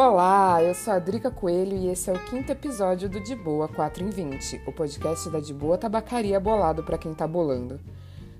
Olá, 0.00 0.62
eu 0.62 0.76
sou 0.76 0.92
a 0.92 1.00
Drica 1.00 1.28
Coelho 1.28 1.76
e 1.76 1.88
esse 1.88 2.08
é 2.08 2.12
o 2.12 2.24
quinto 2.26 2.52
episódio 2.52 3.08
do 3.08 3.18
De 3.18 3.34
Boa 3.34 3.66
4 3.66 4.04
em 4.04 4.10
20, 4.10 4.62
o 4.64 4.70
podcast 4.70 5.28
da 5.28 5.40
De 5.40 5.52
Boa 5.52 5.76
Tabacaria 5.76 6.38
Bolado 6.38 6.84
para 6.84 6.96
quem 6.96 7.12
tá 7.12 7.26
bolando. 7.26 7.80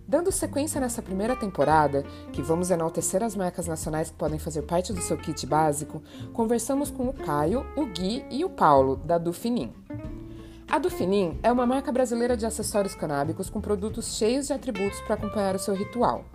Dando 0.07 0.31
sequência 0.31 0.81
nessa 0.81 1.03
primeira 1.03 1.35
temporada, 1.35 2.05
que 2.33 2.41
vamos 2.41 2.71
enaltecer 2.71 3.25
as 3.25 3.35
marcas 3.35 3.67
nacionais 3.67 4.09
que 4.09 4.17
podem 4.17 4.39
fazer 4.39 4.63
parte 4.63 4.93
do 4.93 5.01
seu 5.01 5.17
kit 5.17 5.45
básico, 5.47 6.01
conversamos 6.33 6.93
com 6.93 7.09
o 7.09 7.13
Caio, 7.13 7.67
o 7.77 7.87
Gui 7.87 8.25
e 8.31 8.45
o 8.45 8.51
Paulo, 8.51 8.95
da 8.95 9.19
Dufinim. 9.19 9.75
A 10.71 10.79
Dufinin 10.79 11.39
é 11.43 11.51
uma 11.51 11.65
marca 11.65 11.91
brasileira 11.91 12.37
de 12.37 12.45
acessórios 12.45 12.95
canábicos 12.95 13.49
com 13.49 13.59
produtos 13.59 14.19
cheios 14.19 14.49
de 14.49 14.53
atributos 14.53 15.01
para 15.01 15.15
acompanhar 15.15 15.55
o 15.55 15.59
seu 15.59 15.75
ritual. 15.75 16.27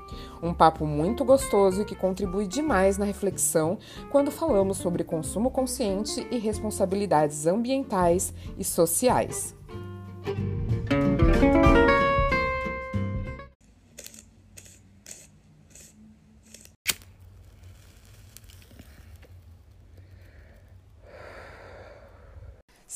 Um 0.42 0.52
papo 0.52 0.88
muito 0.88 1.24
gostoso 1.24 1.84
e 1.84 1.86
que 1.86 1.96
contribui 1.96 2.48
demais 2.48 2.98
na 2.98 3.06
reflexão 3.06 3.78
quando 4.12 4.32
falamos 4.32 4.78
sobre 4.78 5.04
consumo 5.04 5.52
consciente 5.52 6.28
e 6.32 6.40
responsabilidades 6.40 7.46
ambientais 7.46 8.34
e 8.58 8.64
sociais. 8.64 9.56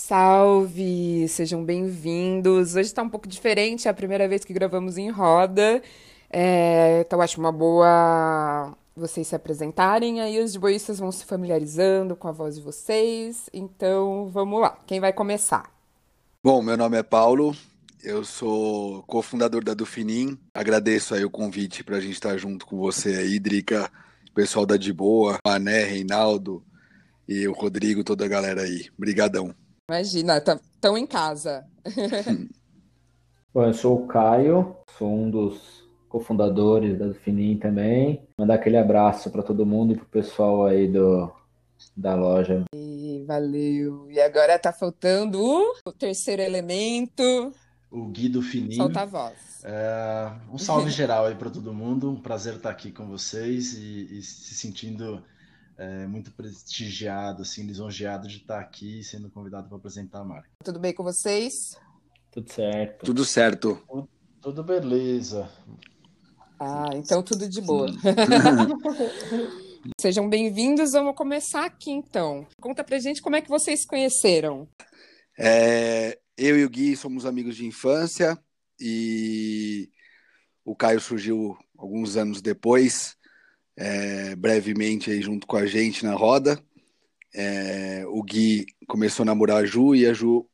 Salve! 0.07 1.27
Sejam 1.27 1.65
bem-vindos. 1.65 2.75
Hoje 2.75 2.87
está 2.87 3.03
um 3.03 3.09
pouco 3.09 3.27
diferente, 3.27 3.89
é 3.89 3.91
a 3.91 3.93
primeira 3.93 4.25
vez 4.25 4.45
que 4.45 4.53
gravamos 4.53 4.97
em 4.97 5.09
roda. 5.09 5.83
É, 6.29 7.03
então 7.05 7.19
acho 7.19 7.37
uma 7.41 7.51
boa 7.51 8.73
vocês 8.95 9.27
se 9.27 9.35
apresentarem, 9.35 10.21
aí 10.21 10.41
os 10.41 10.55
boístas 10.55 10.97
vão 10.97 11.11
se 11.11 11.25
familiarizando 11.25 12.15
com 12.15 12.29
a 12.29 12.31
voz 12.31 12.55
de 12.55 12.61
vocês. 12.61 13.49
Então 13.51 14.29
vamos 14.29 14.61
lá, 14.61 14.79
quem 14.87 15.01
vai 15.01 15.11
começar? 15.11 15.69
Bom, 16.41 16.61
meu 16.61 16.77
nome 16.77 16.95
é 16.95 17.03
Paulo, 17.03 17.53
eu 18.01 18.23
sou 18.23 19.03
cofundador 19.03 19.61
da 19.61 19.73
Dufinim. 19.73 20.39
Agradeço 20.53 21.15
aí 21.15 21.25
o 21.25 21.29
convite 21.29 21.83
para 21.83 21.97
a 21.97 21.99
gente 21.99 22.13
estar 22.13 22.37
junto 22.37 22.65
com 22.65 22.77
você 22.77 23.17
aí, 23.17 23.39
Drica, 23.39 23.91
pessoal 24.33 24.65
da 24.65 24.77
De 24.77 24.93
Boa, 24.93 25.37
Mané, 25.45 25.83
Reinaldo 25.83 26.63
e 27.27 27.45
o 27.45 27.51
Rodrigo, 27.51 28.05
toda 28.05 28.23
a 28.23 28.29
galera 28.29 28.61
aí. 28.61 28.87
Obrigadão. 28.97 29.53
Imagina, 29.89 30.37
estão 30.37 30.59
tá, 30.81 30.99
em 30.99 31.07
casa. 31.07 31.65
Bom, 33.53 33.63
eu 33.63 33.73
sou 33.73 34.03
o 34.03 34.05
Caio, 34.05 34.75
sou 34.97 35.09
um 35.09 35.31
dos 35.31 35.87
cofundadores 36.09 36.99
da 36.99 37.13
Finim 37.13 37.57
também. 37.57 38.27
Mandar 38.37 38.55
aquele 38.55 38.75
abraço 38.75 39.31
para 39.31 39.41
todo 39.41 39.65
mundo 39.65 39.93
e 39.93 39.95
para 39.95 40.03
o 40.03 40.09
pessoal 40.09 40.65
aí 40.65 40.89
do, 40.89 41.31
da 41.95 42.15
loja. 42.15 42.65
E 42.75 43.23
valeu. 43.25 44.11
E 44.11 44.19
agora 44.19 44.59
tá 44.59 44.73
faltando 44.73 45.41
o 45.85 45.91
terceiro 45.93 46.41
elemento. 46.41 47.53
O 47.89 48.07
Guido 48.07 48.41
Finim. 48.41 48.75
Solta 48.75 49.03
a 49.03 49.05
voz. 49.05 49.63
É, 49.63 50.33
um 50.51 50.57
salve 50.57 50.91
geral 50.91 51.27
aí 51.27 51.35
para 51.35 51.49
todo 51.49 51.73
mundo. 51.73 52.11
Um 52.11 52.21
prazer 52.21 52.55
estar 52.55 52.71
aqui 52.71 52.91
com 52.91 53.07
vocês 53.07 53.73
e, 53.77 54.17
e 54.19 54.21
se 54.21 54.53
sentindo 54.53 55.23
é, 55.77 56.07
muito 56.07 56.31
prestigiado, 56.31 57.43
assim, 57.43 57.63
lisonjeado 57.63 58.27
de 58.27 58.37
estar 58.37 58.59
aqui 58.59 59.03
sendo 59.03 59.29
convidado 59.29 59.67
para 59.67 59.77
apresentar 59.77 60.21
a 60.21 60.25
marca. 60.25 60.49
Tudo 60.63 60.79
bem 60.79 60.93
com 60.93 61.03
vocês? 61.03 61.77
Tudo 62.31 62.51
certo. 62.51 63.05
Tudo 63.05 63.23
certo. 63.23 63.83
Tudo, 63.87 64.09
tudo 64.41 64.63
beleza. 64.63 65.49
Ah, 66.59 66.89
então 66.95 67.21
tudo 67.21 67.47
de 67.47 67.61
boa. 67.61 67.87
Sejam 70.01 70.27
bem-vindos, 70.27 70.91
vamos 70.91 71.15
começar 71.15 71.65
aqui 71.65 71.91
então. 71.91 72.47
Conta 72.59 72.83
pra 72.83 72.99
gente 72.99 73.21
como 73.21 73.35
é 73.35 73.41
que 73.41 73.49
vocês 73.49 73.81
se 73.81 73.87
conheceram. 73.87 74.67
É, 75.37 76.19
eu 76.35 76.57
e 76.57 76.65
o 76.65 76.69
Gui 76.69 76.95
somos 76.95 77.25
amigos 77.25 77.55
de 77.55 77.65
infância 77.65 78.37
e 78.79 79.89
o 80.65 80.75
Caio 80.75 80.99
surgiu 80.99 81.55
alguns 81.77 82.17
anos 82.17 82.41
depois 82.41 83.16
é, 83.77 84.35
brevemente 84.35 85.11
aí 85.11 85.21
junto 85.21 85.45
com 85.45 85.55
a 85.55 85.65
gente 85.65 86.03
na 86.03 86.13
roda. 86.13 86.59
É, 87.33 88.03
o 88.07 88.23
Gui 88.23 88.65
começou 88.87 89.23
a 89.23 89.27
namorar 89.27 89.57
a 89.57 89.65
Ju 89.65 89.95
e 89.95 90.07
a 90.07 90.13
Ju 90.13 90.49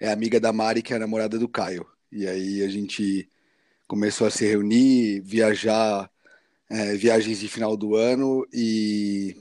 é 0.00 0.12
amiga 0.12 0.38
da 0.38 0.52
Mari, 0.52 0.82
que 0.82 0.92
é 0.92 0.96
a 0.96 1.00
namorada 1.00 1.38
do 1.38 1.48
Caio. 1.48 1.86
E 2.12 2.26
aí 2.26 2.62
a 2.62 2.68
gente 2.68 3.28
começou 3.86 4.26
a 4.26 4.30
se 4.30 4.46
reunir, 4.46 5.20
viajar, 5.20 6.10
é, 6.70 6.94
viagens 6.94 7.40
de 7.40 7.48
final 7.48 7.76
do 7.76 7.96
ano 7.96 8.46
e, 8.52 9.34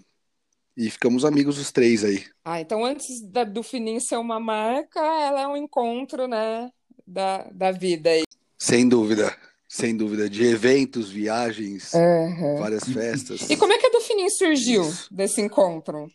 e 0.75 0.89
ficamos 0.89 1.25
amigos 1.25 1.59
os 1.59 1.71
três 1.71 2.03
aí. 2.05 2.23
Ah, 2.45 2.61
então 2.61 2.85
antes 2.85 3.21
da, 3.21 3.44
do 3.44 3.61
Finim 3.61 3.99
ser 3.99 4.17
uma 4.17 4.39
marca, 4.39 4.99
ela 4.99 5.41
é 5.41 5.47
um 5.47 5.57
encontro, 5.57 6.27
né, 6.27 6.71
da, 7.05 7.49
da 7.51 7.71
vida 7.71 8.09
aí. 8.09 8.23
Sem 8.57 8.88
dúvida. 8.88 9.35
Sem 9.77 9.95
dúvida, 9.95 10.27
de 10.27 10.43
eventos, 10.43 11.11
viagens, 11.11 11.93
uhum. 11.93 12.57
várias 12.57 12.83
festas. 12.85 13.47
E 13.47 13.55
como 13.55 13.71
é 13.73 13.77
que 13.77 13.85
a 13.85 13.91
do 13.91 14.01
Fininho 14.01 14.31
surgiu 14.31 14.81
Isso. 14.81 15.07
desse 15.13 15.39
encontro? 15.39 16.09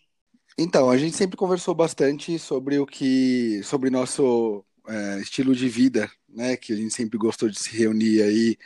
Então, 0.58 0.90
a 0.90 0.98
gente 0.98 1.16
sempre 1.16 1.36
conversou 1.36 1.72
bastante 1.72 2.40
sobre 2.40 2.80
o 2.80 2.84
que. 2.84 3.62
sobre 3.62 3.88
nosso 3.88 4.64
é, 4.88 5.20
estilo 5.20 5.54
de 5.54 5.68
vida, 5.68 6.10
né? 6.28 6.56
Que 6.56 6.72
a 6.72 6.76
gente 6.76 6.92
sempre 6.92 7.16
gostou 7.16 7.48
de 7.48 7.56
se 7.56 7.70
reunir 7.76 8.22
aí. 8.22 8.58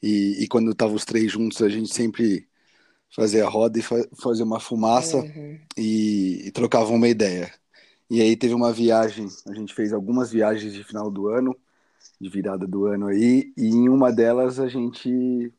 E, 0.00 0.44
e 0.44 0.46
quando 0.46 0.70
estavam 0.70 0.94
os 0.94 1.04
três 1.04 1.32
juntos, 1.32 1.60
a 1.60 1.68
gente 1.68 1.92
sempre 1.92 2.46
fazia 3.10 3.44
a 3.44 3.48
roda 3.48 3.80
e 3.80 3.82
fa 3.82 3.96
fazia 4.22 4.44
uma 4.44 4.60
fumaça 4.60 5.16
uhum. 5.16 5.58
e, 5.76 6.46
e 6.46 6.52
trocava 6.52 6.92
uma 6.92 7.08
ideia. 7.08 7.52
E 8.08 8.22
aí 8.22 8.36
teve 8.36 8.54
uma 8.54 8.72
viagem, 8.72 9.26
a 9.48 9.54
gente 9.54 9.74
fez 9.74 9.92
algumas 9.92 10.30
viagens 10.30 10.72
de 10.72 10.84
final 10.84 11.10
do 11.10 11.26
ano 11.26 11.56
de 12.20 12.28
virada 12.28 12.66
do 12.66 12.86
ano 12.86 13.08
aí, 13.08 13.52
e 13.56 13.66
em 13.66 13.88
uma 13.88 14.12
delas 14.12 14.58
a 14.58 14.68
gente 14.68 15.52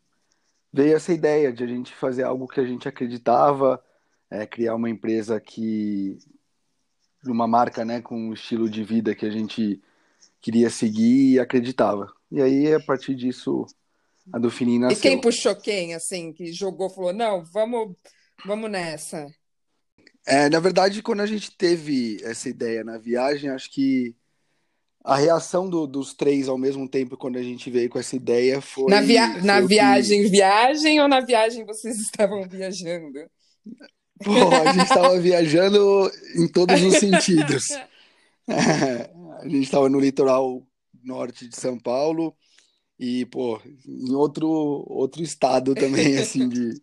veio 0.72 0.96
essa 0.96 1.13
ideia 1.13 1.52
de 1.52 1.63
a 1.63 1.68
gente 1.68 1.94
fazer 1.94 2.24
algo 2.24 2.47
que 2.47 2.59
a 2.59 2.66
gente 2.66 2.88
acreditava, 2.88 3.84
é, 4.30 4.46
criar 4.46 4.75
uma 4.75 4.90
empresa 4.90 5.40
que 5.40 6.18
uma 7.25 7.47
marca, 7.47 7.84
né, 7.84 8.02
com 8.02 8.16
um 8.16 8.34
estilo 8.34 8.69
de 8.69 8.84
vida 8.84 9.16
que 9.16 9.25
a 9.25 9.30
gente 9.30 9.81
queria 10.40 10.69
seguir 10.69 11.34
e 11.34 11.40
acreditava. 11.40 12.12
E 12.31 12.41
aí 12.41 12.74
a 12.74 12.80
partir 12.80 13.16
disso 13.16 13.66
a 14.31 14.40
do 14.40 14.50
Fininho 14.50 14.81
nasceu. 14.81 14.97
E 14.97 15.02
quem 15.02 15.22
puxou 15.22 15.56
quem, 15.56 15.94
assim, 15.94 16.34
que 16.34 16.52
jogou, 16.52 16.90
falou, 16.90 17.13
não, 17.13 17.44
vamos, 17.44 17.96
vamos 18.46 18.69
nessa. 18.69 19.28
É, 20.25 20.50
na 20.50 20.59
verdade, 20.59 21.02
quando 21.02 21.22
a 21.22 21.25
gente 21.25 21.56
teve 21.56 22.18
essa 22.24 22.50
ideia 22.50 22.84
na 22.84 22.97
viagem, 22.97 23.50
acho 23.50 23.72
que 23.72 24.16
a 25.07 25.16
reação 25.16 25.69
do, 25.69 25.88
dos 25.88 26.13
três 26.13 26.50
ao 26.50 26.57
mesmo 26.57 26.85
tempo 26.85 27.16
quando 27.16 27.38
a 27.38 27.41
gente 27.41 27.72
veio 27.72 27.90
com 27.90 27.97
essa 27.97 28.13
ideia 28.13 28.59
foi. 28.59 28.90
Na, 28.90 29.00
via 29.00 29.31
foi 29.31 29.41
na 29.41 29.62
viagem, 29.62 30.23
que... 30.23 30.29
viagem 30.29 31.00
ou 31.00 31.07
na 31.07 31.22
viagem 31.22 31.66
vocês 31.66 31.95
estavam 32.03 32.45
viajando? 32.45 33.18
Pô, 34.22 34.34
a 34.34 34.73
gente 34.73 34.84
estava 34.84 35.18
viajando 35.18 36.12
em 36.35 36.45
todos 36.50 36.81
os 36.81 36.95
sentidos. 36.95 37.72
É, 37.72 37.88
a 39.40 39.47
gente 39.47 39.63
estava 39.63 39.88
no 39.88 39.97
litoral 39.97 40.62
norte 41.01 41.47
de 41.47 41.56
São 41.56 41.79
Paulo 41.79 42.35
e, 43.00 43.25
pô, 43.28 43.62
em 43.88 44.13
outro, 44.13 44.50
outro 44.50 45.24
estado 45.24 45.74
também, 45.74 46.18
assim, 46.18 46.50
de, 46.50 46.81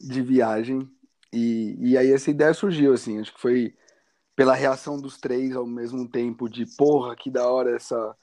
de 0.00 0.22
viagem. 0.22 0.88
E, 1.32 1.74
e 1.80 1.98
aí 1.98 2.12
essa 2.12 2.30
ideia 2.30 2.54
surgiu, 2.54 2.92
assim, 2.92 3.18
acho 3.18 3.34
que 3.34 3.40
foi 3.40 3.74
pela 4.38 4.54
reação 4.54 5.00
dos 5.00 5.18
três 5.18 5.56
ao 5.56 5.66
mesmo 5.66 6.08
tempo 6.08 6.48
de 6.48 6.64
porra, 6.64 7.16
que 7.16 7.28
da 7.28 7.50
hora 7.50 7.74
essa, 7.74 8.16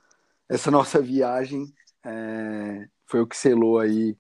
essa 0.48 0.72
nossa 0.72 1.02
viagem, 1.02 1.74
é, 2.06 2.88
foi 3.06 3.20
o 3.20 3.28
que 3.28 3.36
selou 3.36 3.80
aí 3.80 4.18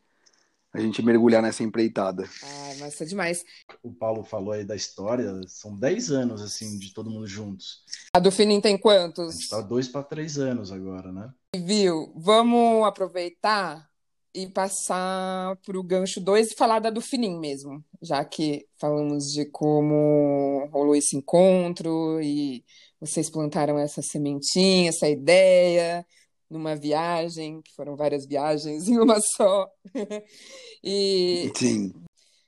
a 0.73 0.81
gente 0.81 1.01
mergulhar 1.01 1.41
nessa 1.41 1.63
empreitada. 1.63 2.25
Ah, 2.43 2.73
mas 2.81 2.99
é 2.99 3.05
demais. 3.05 3.45
O 3.81 3.93
Paulo 3.93 4.25
falou 4.25 4.51
aí 4.51 4.65
da 4.65 4.75
história, 4.75 5.39
são 5.47 5.73
10 5.73 6.11
anos, 6.11 6.41
assim, 6.41 6.77
de 6.77 6.93
todo 6.93 7.09
mundo 7.09 7.25
juntos. 7.25 7.85
A 8.13 8.19
do 8.19 8.29
Finim 8.29 8.59
tem 8.59 8.77
quantos? 8.77 9.29
A 9.29 9.31
gente 9.31 9.49
tá 9.49 9.61
dois 9.61 9.87
para 9.87 10.03
três 10.03 10.37
anos 10.37 10.73
agora, 10.73 11.13
né? 11.13 11.33
Viu? 11.55 12.11
Vamos 12.17 12.85
aproveitar 12.85 13.89
e 14.35 14.49
passar 14.49 15.55
para 15.65 15.79
o 15.79 15.83
gancho 15.83 16.19
2 16.19 16.51
e 16.51 16.55
falar 16.55 16.79
da 16.79 16.89
do 16.89 16.99
Finim 16.99 17.39
mesmo, 17.39 17.83
já 18.01 18.23
que 18.25 18.67
falamos 18.77 19.31
de 19.31 19.45
como 19.45 20.67
rolou 20.71 20.95
esse 20.95 21.15
encontro 21.15 22.19
e 22.21 22.63
vocês 22.99 23.29
plantaram 23.29 23.79
essa 23.79 24.01
sementinha, 24.01 24.89
essa 24.89 25.07
ideia 25.07 26.05
numa 26.49 26.75
viagem, 26.75 27.61
que 27.61 27.73
foram 27.73 27.95
várias 27.95 28.25
viagens 28.25 28.87
em 28.87 28.99
uma 28.99 29.19
só. 29.19 29.67
e 30.83 31.51
Sim. 31.55 31.93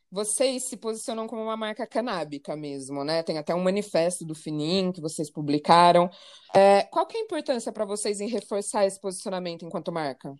Vocês 0.10 0.70
se 0.70 0.78
posicionam 0.78 1.28
como 1.28 1.44
uma 1.44 1.58
marca 1.58 1.86
canábica 1.86 2.56
mesmo, 2.56 3.04
né? 3.04 3.24
Tem 3.24 3.38
até 3.38 3.54
um 3.54 3.62
manifesto 3.62 4.26
do 4.26 4.34
Finim 4.34 4.92
que 4.92 5.02
vocês 5.02 5.30
publicaram. 5.30 6.10
É, 6.56 6.84
qual 6.84 7.06
que 7.06 7.18
é 7.18 7.20
a 7.20 7.24
importância 7.24 7.74
para 7.74 7.86
vocês 7.86 8.22
em 8.22 8.30
reforçar 8.30 8.86
esse 8.86 9.00
posicionamento 9.02 9.66
enquanto 9.66 9.92
marca? 9.92 10.34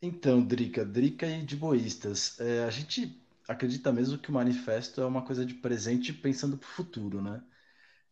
Então, 0.00 0.44
Drica, 0.44 0.84
Drica 0.84 1.26
e 1.26 1.42
de 1.42 1.56
boístas, 1.56 2.38
é, 2.40 2.64
a 2.64 2.70
gente 2.70 3.20
acredita 3.48 3.92
mesmo 3.92 4.18
que 4.18 4.30
o 4.30 4.32
manifesto 4.32 5.00
é 5.00 5.06
uma 5.06 5.22
coisa 5.22 5.44
de 5.44 5.54
presente 5.54 6.12
pensando 6.12 6.56
para 6.56 6.66
o 6.66 6.70
futuro, 6.70 7.22
né? 7.22 7.42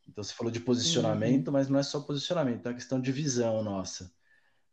Então 0.08 0.22
você 0.22 0.32
falou 0.32 0.50
de 0.50 0.60
posicionamento, 0.60 1.48
uhum. 1.48 1.52
mas 1.52 1.68
não 1.68 1.78
é 1.78 1.82
só 1.82 2.00
posicionamento, 2.00 2.64
é 2.66 2.68
uma 2.68 2.74
questão 2.74 3.00
de 3.00 3.12
visão 3.12 3.62
nossa. 3.62 4.10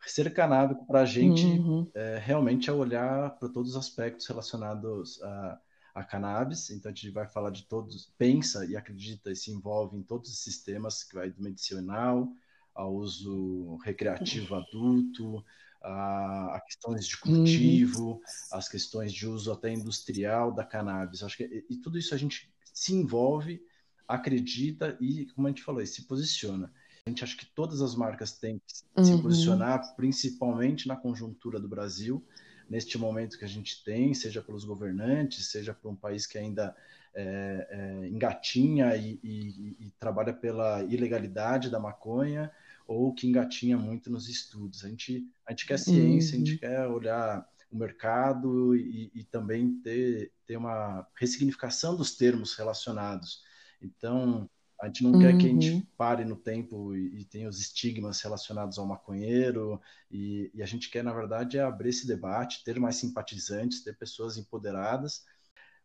Ser 0.06 0.33
canábico 0.33 0.86
para 0.86 1.01
a 1.01 1.06
gente 1.06 1.45
uhum. 1.45 1.89
é, 1.94 2.21
realmente 2.24 2.69
é 2.69 2.74
olhar 2.74 3.38
para 3.38 3.50
todos 3.50 3.71
os 3.71 3.77
aspectos 3.77 4.27
relacionados 4.27 5.21
a, 5.24 5.62
a 5.95 6.04
cannabis. 6.04 6.69
Então 6.69 6.92
a 6.92 6.94
gente 6.94 7.09
vai 7.09 7.25
falar 7.25 7.51
de 7.51 7.63
todos, 7.63 8.13
pensa 8.18 8.66
e 8.66 8.75
acredita 8.75 9.31
e 9.31 9.36
se 9.36 9.51
envolve 9.51 9.98
em 9.98 10.04
todos 10.04 10.30
os 10.30 10.39
sistemas 10.39 11.04
que 11.04 11.16
vai 11.16 11.30
do 11.30 11.42
medicinal 11.42 12.27
ao 12.75 12.94
uso 12.94 13.77
recreativo 13.77 14.56
adulto, 14.56 15.44
a, 15.83 16.56
a 16.56 16.62
questões 16.62 17.06
de 17.06 17.18
cultivo, 17.18 18.13
uhum. 18.13 18.21
as 18.51 18.69
questões 18.69 19.12
de 19.12 19.27
uso 19.27 19.51
até 19.51 19.71
industrial 19.71 20.51
da 20.51 20.63
cannabis. 20.63 21.21
Acho 21.21 21.38
que 21.38 21.44
e, 21.44 21.65
e 21.74 21.77
tudo 21.77 21.97
isso 21.97 22.15
a 22.15 22.18
gente 22.18 22.51
se 22.74 22.94
envolve, 22.94 23.62
acredita 24.07 24.97
e, 25.00 25.25
como 25.27 25.47
a 25.47 25.50
gente 25.50 25.63
falou, 25.63 25.85
se 25.85 26.03
posiciona. 26.03 26.71
A 27.06 27.09
gente 27.09 27.24
acha 27.24 27.35
que 27.35 27.45
todas 27.45 27.81
as 27.81 27.95
marcas 27.95 28.31
têm 28.31 28.59
que 28.65 28.74
uhum. 28.97 29.03
se 29.03 29.21
posicionar, 29.21 29.95
principalmente 29.95 30.88
na 30.88 30.95
conjuntura 30.95 31.59
do 31.59 31.68
Brasil, 31.68 32.25
neste 32.69 32.97
momento 32.97 33.38
que 33.38 33.44
a 33.44 33.47
gente 33.47 33.83
tem, 33.83 34.13
seja 34.13 34.41
pelos 34.41 34.63
governantes, 34.63 35.51
seja 35.51 35.74
por 35.74 35.91
um 35.91 35.95
país 35.95 36.25
que 36.25 36.38
ainda 36.38 36.74
é, 37.13 37.68
é, 37.69 38.07
engatinha 38.07 38.95
e, 38.95 39.19
e, 39.21 39.75
e, 39.80 39.91
trabalha 40.00 40.33
pela 40.33 40.81
ilegalidade 40.83 41.69
da 41.69 41.80
maconha, 41.80 42.50
ou 42.88 43.13
que 43.13 43.27
engatinha 43.27 43.77
muito 43.77 44.09
nos 44.09 44.27
estudos. 44.27 44.83
A 44.83 44.89
gente, 44.89 45.27
a 45.45 45.51
gente 45.51 45.65
quer 45.65 45.80
ciência, 45.80 46.35
uhum. 46.35 46.44
a 46.44 46.45
gente 46.45 46.53
uhum. 46.53 46.59
quer 46.59 46.88
olhar 46.88 47.47
o 47.71 47.77
mercado 47.77 48.75
e, 48.75 49.12
e, 49.13 49.24
também 49.24 49.80
ter, 49.81 50.31
ter 50.45 50.57
uma 50.57 51.07
ressignificação 51.15 51.95
dos 51.95 52.15
termos 52.15 52.53
relacionados. 52.56 53.41
Então, 53.81 54.50
a 54.80 54.88
gente 54.88 55.03
não 55.03 55.13
uhum. 55.13 55.19
quer 55.19 55.38
que 55.38 55.45
a 55.45 55.50
gente 55.50 55.71
uhum. 55.71 55.88
pare 55.97 56.25
no 56.25 56.35
tempo 56.35 56.95
e, 56.95 57.21
e 57.21 57.25
tenha 57.25 57.50
os 57.50 57.59
estigmas 57.59 58.21
relacionados 58.21 58.77
ao 58.77 58.85
maconheiro, 58.85 59.81
e, 60.12 60.51
e, 60.53 60.62
a 60.62 60.65
gente 60.65 60.89
quer, 60.89 61.03
na 61.03 61.13
verdade, 61.13 61.57
é 61.57 61.62
abrir 61.63 61.89
esse 61.89 62.06
debate, 62.06 62.63
ter 62.63 62.80
mais 62.80 62.97
simpatizantes, 62.97 63.83
ter 63.83 63.97
pessoas 63.97 64.38
empoderadas, 64.38 65.24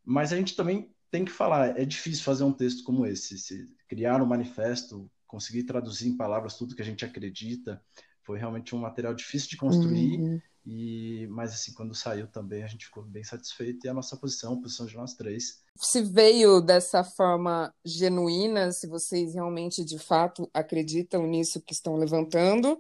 mas 0.05 0.33
a 0.33 0.37
gente 0.37 0.55
também 0.55 0.93
tem 1.11 1.25
que 1.25 1.33
falar, 1.33 1.79
é 1.79 1.85
difícil 1.85 2.23
fazer 2.23 2.45
um 2.45 2.53
texto 2.53 2.85
como 2.85 3.07
esse, 3.07 3.69
criar 3.87 4.23
um 4.23 4.27
manifesto 4.27 5.11
conseguir 5.29 5.63
traduzir 5.63 6.09
em 6.09 6.17
palavras 6.17 6.57
tudo 6.57 6.75
que 6.75 6.83
a 6.83 6.85
gente 6.85 7.05
acredita. 7.05 7.81
Foi 8.25 8.39
realmente 8.39 8.75
um 8.75 8.79
material 8.79 9.15
difícil 9.15 9.51
de 9.51 9.57
construir, 9.57 10.19
uhum. 10.19 10.41
e 10.67 11.27
mas 11.31 11.53
assim, 11.53 11.73
quando 11.73 11.95
saiu 11.95 12.27
também 12.27 12.63
a 12.63 12.67
gente 12.67 12.87
ficou 12.87 13.05
bem 13.05 13.23
satisfeito 13.23 13.87
e 13.87 13.89
a 13.89 13.95
nossa 13.95 14.17
posição, 14.17 14.55
a 14.55 14.61
posição 14.61 14.85
de 14.85 14.97
nós 14.97 15.15
três. 15.15 15.63
Se 15.77 16.03
veio 16.03 16.61
dessa 16.61 17.05
forma 17.05 17.73
genuína, 17.85 18.73
se 18.73 18.87
vocês 18.87 19.35
realmente 19.35 19.85
de 19.85 19.99
fato 19.99 20.51
acreditam 20.53 21.27
nisso 21.27 21.63
que 21.63 21.73
estão 21.73 21.97
levantando, 21.97 22.79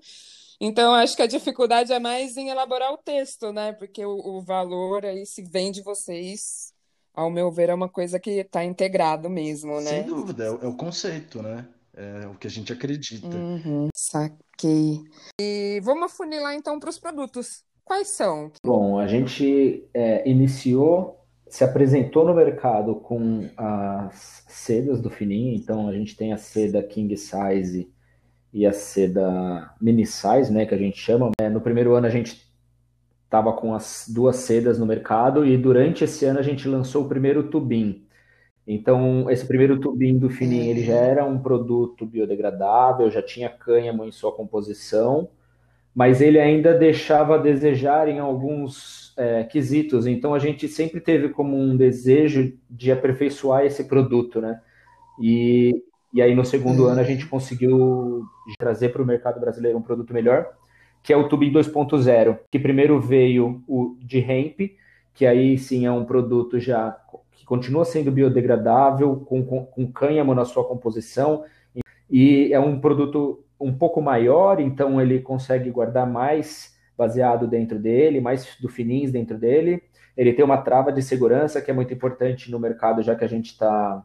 então, 0.60 0.92
acho 0.92 1.14
que 1.14 1.22
a 1.22 1.26
dificuldade 1.26 1.92
é 1.92 2.00
mais 2.00 2.36
em 2.36 2.48
elaborar 2.48 2.92
o 2.92 2.98
texto, 2.98 3.52
né? 3.52 3.72
Porque 3.72 4.04
o, 4.04 4.38
o 4.38 4.42
valor 4.42 5.06
aí 5.06 5.24
se 5.24 5.42
vem 5.42 5.70
de 5.70 5.82
vocês, 5.82 6.72
ao 7.14 7.30
meu 7.30 7.50
ver, 7.50 7.68
é 7.68 7.74
uma 7.74 7.88
coisa 7.88 8.18
que 8.18 8.30
está 8.30 8.64
integrado 8.64 9.30
mesmo, 9.30 9.80
né? 9.80 9.90
Sem 9.90 10.02
dúvida, 10.02 10.44
é, 10.44 10.48
é 10.48 10.66
o 10.66 10.74
conceito, 10.74 11.40
né? 11.40 11.64
É 11.98 12.26
o 12.28 12.34
que 12.34 12.46
a 12.46 12.50
gente 12.50 12.72
acredita. 12.72 13.26
Uhum, 13.26 13.88
saquei. 13.92 15.00
E 15.40 15.80
vamos 15.82 16.04
afunilar 16.04 16.54
então 16.54 16.78
para 16.78 16.90
os 16.90 16.98
produtos. 16.98 17.64
Quais 17.84 18.10
são? 18.10 18.52
Bom, 18.64 18.98
a 18.98 19.06
gente 19.08 19.84
é, 19.92 20.28
iniciou, 20.28 21.24
se 21.48 21.64
apresentou 21.64 22.24
no 22.24 22.34
mercado 22.34 22.94
com 22.96 23.48
as 23.56 24.44
sedas 24.46 25.00
do 25.00 25.10
Fininho, 25.10 25.56
então 25.56 25.88
a 25.88 25.92
gente 25.92 26.14
tem 26.14 26.32
a 26.32 26.36
seda 26.36 26.82
King 26.82 27.16
Size 27.16 27.90
e 28.52 28.66
a 28.66 28.72
seda 28.72 29.74
Mini 29.80 30.06
Size, 30.06 30.52
né, 30.52 30.66
que 30.66 30.74
a 30.74 30.78
gente 30.78 30.98
chama. 30.98 31.30
É, 31.40 31.48
no 31.48 31.60
primeiro 31.60 31.94
ano 31.94 32.06
a 32.06 32.10
gente 32.10 32.46
estava 33.24 33.52
com 33.54 33.74
as 33.74 34.04
duas 34.08 34.36
sedas 34.36 34.78
no 34.78 34.86
mercado 34.86 35.44
e 35.44 35.56
durante 35.56 36.04
esse 36.04 36.24
ano 36.24 36.38
a 36.38 36.42
gente 36.42 36.68
lançou 36.68 37.04
o 37.04 37.08
primeiro 37.08 37.50
tubinho 37.50 38.06
então, 38.70 39.30
esse 39.30 39.46
primeiro 39.46 39.80
tubinho 39.80 40.20
do 40.20 40.28
fininho, 40.28 40.70
ele 40.70 40.84
já 40.84 40.94
era 40.94 41.24
um 41.24 41.38
produto 41.38 42.04
biodegradável, 42.04 43.10
já 43.10 43.22
tinha 43.22 43.48
cânhamo 43.48 44.04
em 44.04 44.12
sua 44.12 44.30
composição, 44.30 45.30
mas 45.94 46.20
ele 46.20 46.38
ainda 46.38 46.76
deixava 46.76 47.36
a 47.36 47.38
desejar 47.38 48.10
em 48.10 48.18
alguns 48.18 49.14
é, 49.16 49.42
quesitos. 49.42 50.06
Então, 50.06 50.34
a 50.34 50.38
gente 50.38 50.68
sempre 50.68 51.00
teve 51.00 51.30
como 51.30 51.56
um 51.56 51.78
desejo 51.78 52.52
de 52.68 52.92
aperfeiçoar 52.92 53.64
esse 53.64 53.84
produto, 53.84 54.38
né? 54.38 54.60
E, 55.18 55.82
e 56.12 56.20
aí, 56.20 56.34
no 56.34 56.44
segundo 56.44 56.84
ano, 56.84 57.00
a 57.00 57.04
gente 57.04 57.26
conseguiu 57.26 58.22
trazer 58.58 58.90
para 58.90 59.02
o 59.02 59.06
mercado 59.06 59.40
brasileiro 59.40 59.78
um 59.78 59.82
produto 59.82 60.12
melhor, 60.12 60.46
que 61.02 61.10
é 61.10 61.16
o 61.16 61.26
tubinho 61.26 61.54
2.0, 61.54 62.38
que 62.50 62.58
primeiro 62.58 63.00
veio 63.00 63.62
o 63.66 63.96
de 63.98 64.18
hemp, 64.18 64.76
que 65.14 65.24
aí 65.24 65.56
sim 65.56 65.86
é 65.86 65.90
um 65.90 66.04
produto 66.04 66.60
já 66.60 66.94
continua 67.48 67.86
sendo 67.86 68.12
biodegradável, 68.12 69.16
com, 69.26 69.42
com, 69.42 69.64
com 69.64 69.90
cânhamo 69.90 70.34
na 70.34 70.44
sua 70.44 70.62
composição, 70.64 71.44
e 72.10 72.52
é 72.52 72.60
um 72.60 72.78
produto 72.78 73.42
um 73.58 73.72
pouco 73.72 74.02
maior, 74.02 74.60
então 74.60 75.00
ele 75.00 75.20
consegue 75.20 75.70
guardar 75.70 76.06
mais 76.06 76.76
baseado 76.96 77.46
dentro 77.46 77.78
dele, 77.78 78.20
mais 78.20 78.56
do 78.60 78.68
finins 78.68 79.10
dentro 79.10 79.38
dele. 79.38 79.82
Ele 80.16 80.32
tem 80.32 80.44
uma 80.44 80.58
trava 80.58 80.92
de 80.92 81.00
segurança 81.00 81.62
que 81.62 81.70
é 81.70 81.74
muito 81.74 81.92
importante 81.92 82.50
no 82.50 82.58
mercado, 82.58 83.02
já 83.02 83.14
que 83.16 83.24
a 83.24 83.28
gente 83.28 83.46
está 83.46 84.04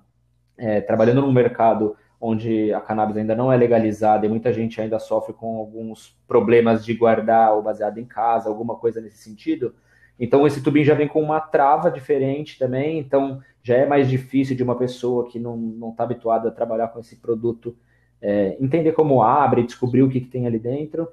é, 0.58 0.80
trabalhando 0.80 1.22
num 1.22 1.32
mercado 1.32 1.98
onde 2.22 2.74
a 2.74 2.80
cannabis 2.80 3.18
ainda 3.18 3.36
não 3.36 3.52
é 3.52 3.58
legalizada 3.58 4.26
e 4.26 4.30
muita 4.30 4.54
gente 4.54 4.80
ainda 4.80 5.00
sofre 5.00 5.34
com 5.34 5.58
alguns 5.58 6.18
problemas 6.26 6.86
de 6.86 6.94
guardar 6.94 7.58
o 7.58 7.62
baseado 7.62 7.98
em 7.98 8.06
casa, 8.06 8.48
alguma 8.48 8.76
coisa 8.76 9.02
nesse 9.02 9.18
sentido. 9.18 9.76
Então 10.20 10.46
esse 10.46 10.62
tubinho 10.62 10.86
já 10.86 10.94
vem 10.94 11.08
com 11.08 11.22
uma 11.22 11.40
trava 11.40 11.90
diferente 11.90 12.58
também, 12.58 13.00
então 13.00 13.42
já 13.62 13.76
é 13.76 13.86
mais 13.86 14.10
difícil 14.10 14.56
de 14.56 14.64
uma 14.64 14.76
pessoa 14.76 15.28
que 15.28 15.40
não 15.40 15.90
está 15.92 16.04
habituada 16.04 16.50
a 16.50 16.52
trabalhar 16.52 16.90
com 16.90 17.00
esse 17.00 17.16
produto 17.16 17.76
é, 18.24 18.56
entender 18.60 18.94
como 18.94 19.22
abre, 19.22 19.64
descobrir 19.64 20.02
o 20.02 20.10
que, 20.10 20.22
que 20.22 20.30
tem 20.30 20.48
ali 20.48 20.58
dentro. 20.58 21.10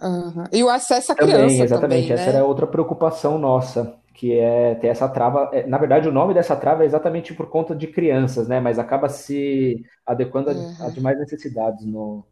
Uhum. 0.00 0.44
E 0.52 0.62
o 0.62 0.70
acesso 0.70 1.12
à 1.12 1.14
também, 1.16 1.34
criança 1.34 1.64
exatamente, 1.64 2.08
também, 2.08 2.12
essa 2.12 2.30
né? 2.30 2.36
era 2.36 2.44
outra 2.44 2.66
preocupação 2.66 3.38
nossa, 3.38 3.96
que 4.14 4.38
é 4.38 4.76
ter 4.76 4.86
essa 4.86 5.08
trava. 5.08 5.50
É, 5.52 5.66
na 5.66 5.76
verdade, 5.76 6.08
o 6.08 6.12
nome 6.12 6.32
dessa 6.32 6.54
trava 6.54 6.84
é 6.84 6.86
exatamente 6.86 7.34
por 7.34 7.50
conta 7.50 7.74
de 7.74 7.88
crianças, 7.88 8.46
né? 8.46 8.60
Mas 8.60 8.78
acaba 8.78 9.08
se 9.08 9.84
adequando 10.06 10.50
uhum. 10.50 10.74
a, 10.80 10.86
a 10.86 10.90
demais 10.90 11.18
necessidades 11.18 11.84
no, 11.84 12.24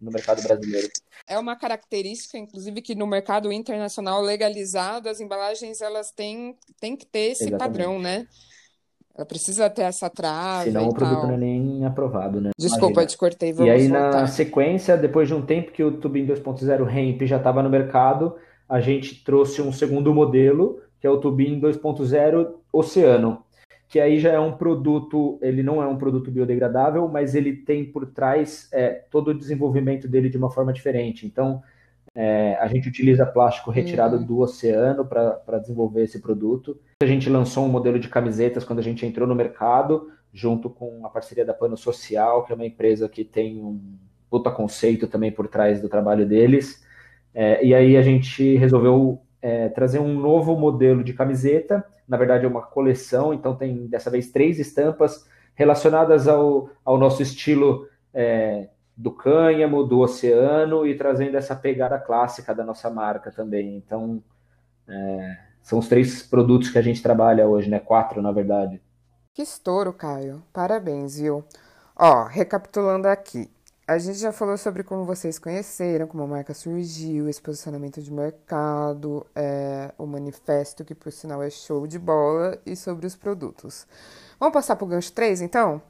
no 0.00 0.10
mercado 0.10 0.42
brasileiro. 0.42 0.88
É 1.26 1.38
uma 1.38 1.56
característica, 1.56 2.38
inclusive, 2.38 2.80
que 2.80 2.94
no 2.94 3.06
mercado 3.06 3.52
internacional 3.52 4.22
legalizado, 4.22 5.08
as 5.08 5.20
embalagens 5.20 5.80
elas 5.80 6.10
têm, 6.10 6.56
têm 6.80 6.96
que 6.96 7.06
ter 7.06 7.32
esse 7.32 7.44
Exatamente. 7.44 7.58
padrão, 7.58 7.98
né? 7.98 8.26
Ela 9.14 9.26
precisa 9.26 9.68
ter 9.68 9.82
essa 9.82 10.08
trava. 10.08 10.64
Senão 10.64 10.88
o 10.88 10.94
produto 10.94 11.26
não 11.26 11.34
é 11.34 11.36
nem 11.36 11.84
aprovado, 11.84 12.40
né? 12.40 12.50
Desculpa, 12.58 13.02
Imagina. 13.02 13.06
te 13.06 13.18
cortei. 13.18 13.54
E 13.58 13.70
aí, 13.70 13.88
voltar. 13.88 14.12
na 14.12 14.26
sequência, 14.26 14.96
depois 14.96 15.28
de 15.28 15.34
um 15.34 15.44
tempo 15.44 15.72
que 15.72 15.82
o 15.82 15.98
Tubin 15.98 16.26
2.0 16.26 16.96
Hemp 16.96 17.22
já 17.24 17.36
estava 17.36 17.62
no 17.62 17.68
mercado, 17.68 18.36
a 18.68 18.80
gente 18.80 19.22
trouxe 19.22 19.60
um 19.60 19.72
segundo 19.72 20.14
modelo, 20.14 20.80
que 21.00 21.06
é 21.06 21.10
o 21.10 21.18
Tubin 21.18 21.60
2.0 21.60 22.54
Oceano 22.72 23.44
que 23.90 23.98
aí 23.98 24.20
já 24.20 24.30
é 24.30 24.38
um 24.38 24.52
produto, 24.52 25.36
ele 25.42 25.64
não 25.64 25.82
é 25.82 25.86
um 25.86 25.98
produto 25.98 26.30
biodegradável, 26.30 27.08
mas 27.08 27.34
ele 27.34 27.56
tem 27.56 27.84
por 27.84 28.06
trás 28.06 28.68
é, 28.72 28.90
todo 29.10 29.32
o 29.32 29.34
desenvolvimento 29.34 30.06
dele 30.06 30.28
de 30.28 30.36
uma 30.36 30.48
forma 30.48 30.72
diferente. 30.72 31.26
Então, 31.26 31.60
é, 32.14 32.54
a 32.60 32.68
gente 32.68 32.88
utiliza 32.88 33.26
plástico 33.26 33.68
retirado 33.68 34.16
uhum. 34.16 34.24
do 34.24 34.38
oceano 34.38 35.04
para 35.04 35.58
desenvolver 35.58 36.04
esse 36.04 36.20
produto. 36.20 36.80
A 37.02 37.06
gente 37.06 37.28
lançou 37.28 37.64
um 37.64 37.68
modelo 37.68 37.98
de 37.98 38.08
camisetas 38.08 38.64
quando 38.64 38.78
a 38.78 38.82
gente 38.82 39.04
entrou 39.04 39.26
no 39.26 39.34
mercado, 39.34 40.08
junto 40.32 40.70
com 40.70 41.04
a 41.04 41.08
parceria 41.08 41.44
da 41.44 41.52
Pano 41.52 41.76
Social, 41.76 42.44
que 42.44 42.52
é 42.52 42.54
uma 42.54 42.66
empresa 42.66 43.08
que 43.08 43.24
tem 43.24 43.60
um 43.60 43.98
puta 44.30 44.52
conceito 44.52 45.08
também 45.08 45.32
por 45.32 45.48
trás 45.48 45.82
do 45.82 45.88
trabalho 45.88 46.24
deles. 46.24 46.86
É, 47.34 47.64
e 47.64 47.74
aí 47.74 47.96
a 47.96 48.02
gente 48.02 48.54
resolveu 48.54 49.20
é, 49.42 49.68
trazer 49.70 49.98
um 49.98 50.18
novo 50.18 50.56
modelo 50.56 51.02
de 51.02 51.12
camiseta 51.12 51.84
na 52.10 52.16
verdade 52.16 52.44
é 52.44 52.48
uma 52.48 52.60
coleção, 52.60 53.32
então 53.32 53.54
tem 53.54 53.86
dessa 53.86 54.10
vez 54.10 54.32
três 54.32 54.58
estampas 54.58 55.28
relacionadas 55.54 56.26
ao, 56.26 56.68
ao 56.84 56.98
nosso 56.98 57.22
estilo 57.22 57.86
é, 58.12 58.68
do 58.96 59.12
cânhamo, 59.12 59.84
do 59.84 60.00
oceano 60.00 60.84
e 60.84 60.96
trazendo 60.96 61.36
essa 61.36 61.54
pegada 61.54 61.96
clássica 62.00 62.52
da 62.52 62.64
nossa 62.64 62.90
marca 62.90 63.30
também. 63.30 63.76
Então, 63.76 64.20
é, 64.88 65.38
são 65.62 65.78
os 65.78 65.86
três 65.86 66.20
produtos 66.20 66.68
que 66.68 66.78
a 66.78 66.82
gente 66.82 67.00
trabalha 67.00 67.46
hoje, 67.46 67.70
né? 67.70 67.78
Quatro, 67.78 68.20
na 68.20 68.32
verdade. 68.32 68.82
Que 69.32 69.42
estouro, 69.42 69.92
Caio. 69.92 70.42
Parabéns, 70.52 71.20
viu? 71.20 71.44
Ó, 71.94 72.24
recapitulando 72.24 73.06
aqui. 73.06 73.48
A 73.90 73.98
gente 73.98 74.20
já 74.20 74.30
falou 74.30 74.56
sobre 74.56 74.84
como 74.84 75.04
vocês 75.04 75.36
conheceram, 75.36 76.06
como 76.06 76.22
a 76.22 76.26
marca 76.26 76.54
surgiu, 76.54 77.28
esse 77.28 77.42
posicionamento 77.42 78.00
de 78.00 78.12
mercado, 78.12 79.26
é, 79.34 79.92
o 79.98 80.06
manifesto, 80.06 80.84
que 80.84 80.94
por 80.94 81.10
sinal 81.10 81.42
é 81.42 81.50
show 81.50 81.88
de 81.88 81.98
bola, 81.98 82.56
e 82.64 82.76
sobre 82.76 83.04
os 83.04 83.16
produtos. 83.16 83.88
Vamos 84.38 84.52
passar 84.52 84.76
para 84.76 84.84
o 84.84 84.88
gancho 84.88 85.10
3, 85.12 85.40
então? 85.40 85.82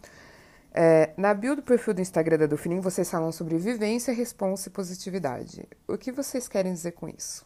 É, 0.73 1.13
na 1.15 1.35
bio 1.35 1.55
do 1.55 1.63
perfil 1.63 1.93
do 1.93 2.01
Instagram 2.01 2.39
da 2.39 2.47
Dufinim, 2.47 2.81
vocês 2.81 3.11
falam 3.11 3.31
sobre 3.31 3.59
vivência, 3.59 4.15
responsa 4.15 4.71
e 4.71 4.73
positividade. 4.73 5.69
O 5.87 5.99
que 5.99 6.11
vocês 6.11 6.49
querem 6.49 6.73
dizer 6.73 6.93
com 6.93 7.07
isso? 7.07 7.45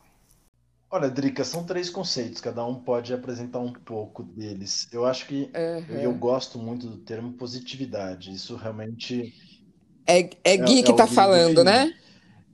Olha, 0.89 1.11
Drica, 1.11 1.43
são 1.43 1.65
três 1.65 1.91
conceitos, 1.91 2.41
cada 2.41 2.65
um 2.65 2.77
pode 2.77 3.13
apresentar 3.13 3.59
um 3.59 3.73
pouco 3.73 4.23
deles. 4.23 4.87
Eu 4.93 5.05
acho 5.05 5.27
que 5.27 5.51
uhum. 5.53 5.97
eu 6.01 6.15
gosto 6.15 6.61
muito 6.61 6.87
do 6.87 6.99
termo 6.99 7.33
positividade. 7.33 8.33
Isso 8.33 8.55
realmente. 8.55 9.35
É, 10.07 10.31
é 10.45 10.57
Gui 10.57 10.81
é, 10.81 10.83
que 10.83 10.91
está 10.91 11.05
é 11.05 11.09
falando, 11.09 11.65
né? 11.65 11.95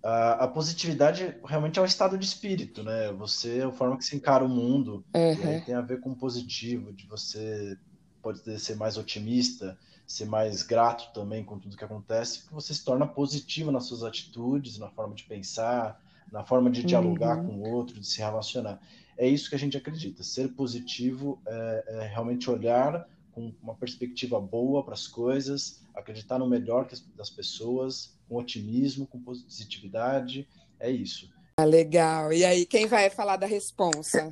A, 0.03 0.45
a, 0.45 0.49
positividade 0.49 1.35
realmente 1.45 1.79
é 1.79 1.83
um 1.83 1.87
estado 1.87 2.17
de 2.17 2.25
espírito, 2.25 2.83
né? 2.83 3.13
Você, 3.13 3.59
é 3.59 3.65
a 3.65 3.73
forma 3.73 3.99
que 3.99 4.05
você 4.05 4.17
encara 4.17 4.45
o 4.45 4.49
mundo, 4.49 5.05
uhum. 5.15 5.61
tem 5.61 5.75
a 5.75 5.81
ver 5.81 6.01
com 6.01 6.15
positivo, 6.15 6.93
de 6.93 7.07
você 7.07 7.77
pode 8.23 8.41
ser 8.59 8.77
mais 8.77 8.97
otimista, 8.97 9.77
ser 10.07 10.27
mais 10.27 10.63
grato 10.63 11.13
também 11.13 11.45
com 11.45 11.59
tudo 11.59 11.77
que 11.77 11.85
acontece, 11.85 12.41
porque 12.41 12.55
você 12.55 12.75
se 12.75 12.85
torna 12.85 13.07
positivo 13.07 13.71
nas 13.71 13.85
suas 13.85 14.03
atitudes, 14.03 14.79
na 14.79 14.89
forma 14.89 15.15
de 15.15 15.25
pensar, 15.25 16.01
na 16.33 16.45
forma 16.45 16.71
de 16.71 16.83
dialogar 16.83 17.39
uhum. 17.39 17.47
com 17.47 17.69
o 17.69 17.73
outro, 17.73 17.99
de 17.99 18.07
se 18.07 18.19
relacionar. 18.19 18.81
É 19.17 19.29
isso 19.29 19.51
que 19.51 19.55
a 19.55 19.59
gente 19.59 19.77
acredita. 19.77 20.23
Ser 20.23 20.49
positivo 20.49 21.41
é, 21.47 21.85
é 21.89 22.07
realmente 22.07 22.51
olhar 22.51 23.07
com 23.41 23.55
uma 23.63 23.75
perspectiva 23.75 24.39
boa 24.41 24.85
para 24.85 24.95
as 24.95 25.07
coisas, 25.07 25.81
acreditar 25.95 26.39
no 26.39 26.49
melhor 26.49 26.89
das 27.17 27.31
pessoas, 27.31 28.15
com 28.29 28.37
otimismo, 28.37 29.07
com 29.07 29.21
positividade. 29.21 30.47
É 30.79 30.91
isso. 30.91 31.31
Ah, 31.57 31.65
legal. 31.65 32.33
E 32.33 32.45
aí, 32.45 32.67
quem 32.67 32.87
vai 32.87 33.09
falar 33.09 33.37
da 33.37 33.47
responsa? 33.47 34.31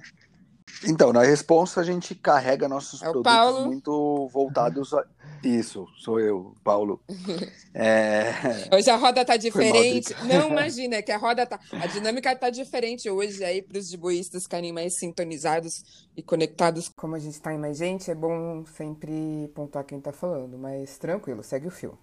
Então, 0.84 1.12
na 1.12 1.22
resposta 1.22 1.80
a 1.80 1.84
gente 1.84 2.14
carrega 2.14 2.68
nossos 2.68 3.02
é 3.02 3.04
produtos 3.04 3.32
Paulo. 3.32 3.66
muito 3.66 4.28
voltados 4.32 4.94
a. 4.94 5.04
Isso, 5.42 5.86
sou 5.98 6.18
eu, 6.20 6.54
Paulo. 6.64 7.00
É... 7.80 8.32
Hoje 8.74 8.90
a 8.90 8.96
roda 8.96 9.24
tá 9.24 9.36
diferente. 9.36 10.12
Não, 10.24 10.48
imagina, 10.50 10.96
é 10.96 11.02
que 11.02 11.12
a 11.12 11.16
roda 11.16 11.46
tá. 11.46 11.60
A 11.70 11.86
dinâmica 11.86 12.34
tá 12.34 12.50
diferente 12.50 13.08
hoje 13.08 13.44
aí 13.44 13.62
para 13.62 13.78
os 13.78 13.88
diboístas 13.88 14.44
ficarem 14.44 14.72
mais 14.72 14.98
sintonizados 14.98 16.08
e 16.16 16.22
conectados. 16.22 16.88
Como 16.88 17.14
a 17.14 17.20
gente 17.20 17.40
tá 17.40 17.54
em 17.54 17.58
mais 17.58 17.78
gente, 17.78 18.10
é 18.10 18.16
bom 18.16 18.64
sempre 18.76 19.48
pontuar 19.54 19.84
quem 19.84 20.00
tá 20.00 20.12
falando, 20.12 20.58
mas 20.58 20.98
tranquilo, 20.98 21.44
segue 21.44 21.68
o 21.68 21.70
fio. 21.70 21.96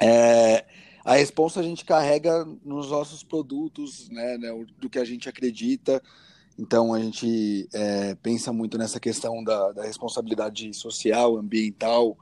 É, 0.00 0.64
a 1.04 1.14
resposta 1.14 1.58
a 1.58 1.64
gente 1.64 1.84
carrega 1.84 2.44
nos 2.64 2.90
nossos 2.90 3.24
produtos, 3.24 4.08
né, 4.10 4.38
né 4.38 4.50
do 4.78 4.88
que 4.88 4.98
a 4.98 5.04
gente 5.04 5.28
acredita. 5.28 6.00
Então 6.58 6.92
a 6.92 7.00
gente 7.00 7.68
é, 7.72 8.16
pensa 8.16 8.52
muito 8.52 8.76
nessa 8.76 8.98
questão 8.98 9.44
da, 9.44 9.72
da 9.72 9.84
responsabilidade 9.84 10.74
social, 10.74 11.36
ambiental 11.36 12.18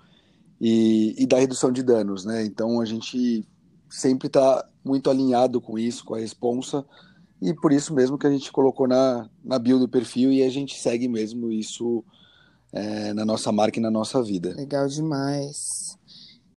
e, 0.60 1.14
e, 1.18 1.26
da 1.26 1.38
redução 1.38 1.72
de 1.72 1.82
danos, 1.82 2.24
né? 2.24 2.44
Então 2.44 2.80
a 2.80 2.84
gente 2.84 3.46
sempre 3.88 4.26
está 4.26 4.68
muito 4.84 5.08
alinhado 5.08 5.60
com 5.60 5.78
isso, 5.78 6.04
com 6.04 6.14
a 6.14 6.18
responsa 6.18 6.84
e 7.40 7.54
por 7.54 7.72
isso 7.72 7.94
mesmo 7.94 8.18
que 8.18 8.26
a 8.26 8.30
gente 8.30 8.52
colocou 8.52 8.86
na, 8.86 9.28
na 9.42 9.58
bio 9.58 9.78
do 9.78 9.88
perfil 9.88 10.30
e 10.30 10.42
a 10.42 10.50
gente 10.50 10.78
segue 10.78 11.08
mesmo 11.08 11.50
isso 11.50 12.04
é, 12.72 13.14
na 13.14 13.24
nossa 13.24 13.50
marca 13.50 13.78
e 13.78 13.82
na 13.82 13.90
nossa 13.90 14.22
vida. 14.22 14.54
Legal 14.54 14.86
demais. 14.86 15.95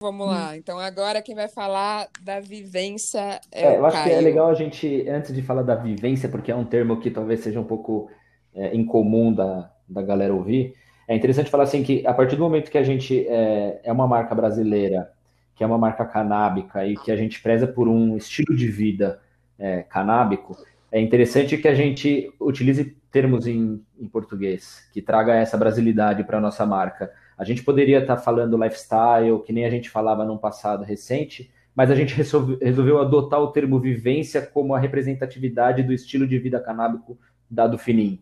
Vamos 0.00 0.28
lá. 0.28 0.56
Então, 0.56 0.78
agora 0.78 1.20
quem 1.20 1.34
vai 1.34 1.48
falar 1.48 2.06
da 2.22 2.38
vivência 2.38 3.40
é, 3.50 3.64
é 3.64 3.76
Eu 3.76 3.84
acho 3.84 4.00
que 4.04 4.10
é 4.10 4.20
legal 4.20 4.48
a 4.48 4.54
gente, 4.54 5.08
antes 5.08 5.34
de 5.34 5.42
falar 5.42 5.62
da 5.62 5.74
vivência, 5.74 6.28
porque 6.28 6.52
é 6.52 6.54
um 6.54 6.64
termo 6.64 7.00
que 7.00 7.10
talvez 7.10 7.40
seja 7.40 7.58
um 7.58 7.64
pouco 7.64 8.08
é, 8.54 8.76
incomum 8.76 9.34
da, 9.34 9.72
da 9.88 10.00
galera 10.00 10.32
ouvir, 10.32 10.72
é 11.08 11.16
interessante 11.16 11.50
falar 11.50 11.64
assim 11.64 11.82
que 11.82 12.06
a 12.06 12.14
partir 12.14 12.36
do 12.36 12.42
momento 12.42 12.70
que 12.70 12.78
a 12.78 12.84
gente 12.84 13.26
é, 13.26 13.80
é 13.82 13.92
uma 13.92 14.06
marca 14.06 14.36
brasileira, 14.36 15.10
que 15.56 15.64
é 15.64 15.66
uma 15.66 15.78
marca 15.78 16.04
canábica 16.04 16.86
e 16.86 16.96
que 16.96 17.10
a 17.10 17.16
gente 17.16 17.42
preza 17.42 17.66
por 17.66 17.88
um 17.88 18.16
estilo 18.16 18.54
de 18.54 18.68
vida 18.68 19.20
é, 19.58 19.82
canábico, 19.82 20.56
é 20.92 21.00
interessante 21.00 21.58
que 21.58 21.66
a 21.66 21.74
gente 21.74 22.32
utilize 22.38 22.96
termos 23.10 23.48
em, 23.48 23.84
em 23.98 24.06
português, 24.06 24.88
que 24.92 25.02
traga 25.02 25.34
essa 25.34 25.56
brasilidade 25.56 26.22
para 26.22 26.38
a 26.38 26.40
nossa 26.40 26.64
marca. 26.64 27.10
A 27.38 27.44
gente 27.44 27.62
poderia 27.62 28.00
estar 28.00 28.16
tá 28.16 28.22
falando 28.22 28.60
lifestyle, 28.60 29.40
que 29.46 29.52
nem 29.52 29.64
a 29.64 29.70
gente 29.70 29.88
falava 29.88 30.24
num 30.24 30.36
passado 30.36 30.82
recente, 30.82 31.50
mas 31.74 31.90
a 31.90 31.94
gente 31.94 32.12
resolveu 32.14 33.00
adotar 33.00 33.40
o 33.40 33.52
termo 33.52 33.78
vivência 33.78 34.42
como 34.42 34.74
a 34.74 34.80
representatividade 34.80 35.84
do 35.84 35.92
estilo 35.92 36.26
de 36.26 36.36
vida 36.36 36.58
canábico 36.58 37.16
dado 37.48 37.78
fininho. 37.78 38.18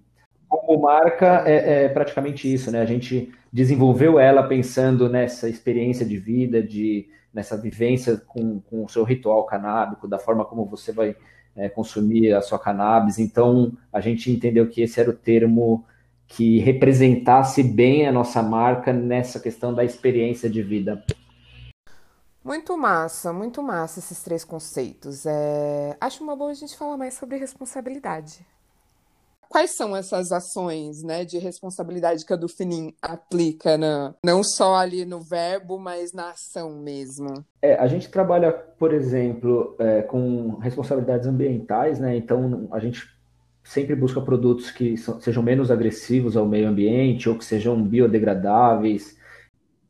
Como 0.46 0.82
marca, 0.82 1.42
é, 1.46 1.85
é, 1.85 1.88
praticamente 1.88 2.52
isso, 2.52 2.70
né? 2.70 2.80
A 2.80 2.85
gente 2.85 3.32
desenvolveu 3.50 4.18
ela 4.20 4.42
pensando 4.42 5.08
nessa 5.08 5.49
experiência 5.49 6.04
de 6.04 6.18
vida, 6.18 6.62
de 6.62 7.08
nessa 7.32 7.56
vivência 7.56 8.18
com, 8.26 8.61
com 8.61 8.85
o 8.85 8.88
seu 8.88 9.04
ritual 9.04 9.44
canábico, 9.44 10.06
da 10.06 10.18
forma 10.18 10.44
como 10.44 10.66
você 10.66 10.92
vai 10.92 11.16
é, 11.56 11.68
consumir 11.68 12.35
a 12.35 12.42
sua 12.42 12.58
cannabis. 12.58 13.18
Então, 13.18 13.73
a 13.92 14.00
gente 14.00 14.30
entendeu 14.30 14.68
que 14.68 14.82
esse 14.82 15.00
era 15.00 15.11
o 15.11 15.14
termo 15.14 15.85
que 16.28 16.59
representasse 16.59 17.62
bem 17.62 18.06
a 18.06 18.12
nossa 18.12 18.42
marca 18.42 18.92
nessa 18.92 19.38
questão 19.40 19.73
da 19.73 19.85
experiência 19.85 20.50
de 20.50 20.62
vida. 20.62 21.02
Muito 22.45 22.76
massa, 22.76 23.33
muito 23.33 23.62
massa 23.62 23.99
esses 23.99 24.23
três 24.23 24.45
conceitos. 24.45 25.26
É... 25.26 25.97
Acho 26.00 26.23
uma 26.23 26.37
boa 26.37 26.50
a 26.50 26.54
gente 26.54 26.76
falar 26.76 26.97
mais 26.97 27.14
sobre 27.14 27.38
responsabilidade. 27.38 28.47
Quais 29.49 29.76
são 29.76 29.97
essas 29.97 30.33
ações 30.33 31.02
né, 31.02 31.25
de 31.25 31.38
responsabilidade 31.38 32.25
que 32.25 32.33
a 32.33 32.37
do 32.37 32.49
Finim 32.49 32.92
aplica, 33.00 33.78
na, 33.78 34.14
não 34.25 34.42
só 34.42 34.75
ali 34.75 35.04
no 35.04 35.21
verbo, 35.21 35.78
mas 35.78 36.12
na 36.12 36.30
ação 36.30 36.71
mesmo? 36.78 37.45
É, 37.62 37.75
a 37.75 37.87
gente 37.87 38.09
trabalha, 38.11 38.52
por 38.52 38.92
exemplo, 38.92 39.75
é, 39.78 40.02
com 40.02 40.56
responsabilidades 40.56 41.26
ambientais, 41.26 41.99
né? 42.00 42.16
Então 42.16 42.68
a 42.73 42.78
gente 42.78 43.15
sempre 43.66 43.96
busca 43.96 44.20
produtos 44.20 44.70
que 44.70 44.96
sejam 44.96 45.42
menos 45.42 45.73
agressivos 45.73 46.37
ao 46.37 46.46
meio 46.46 46.68
ambiente 46.68 47.28
ou 47.28 47.37
que 47.37 47.44
sejam 47.44 47.82
biodegradáveis. 47.82 49.18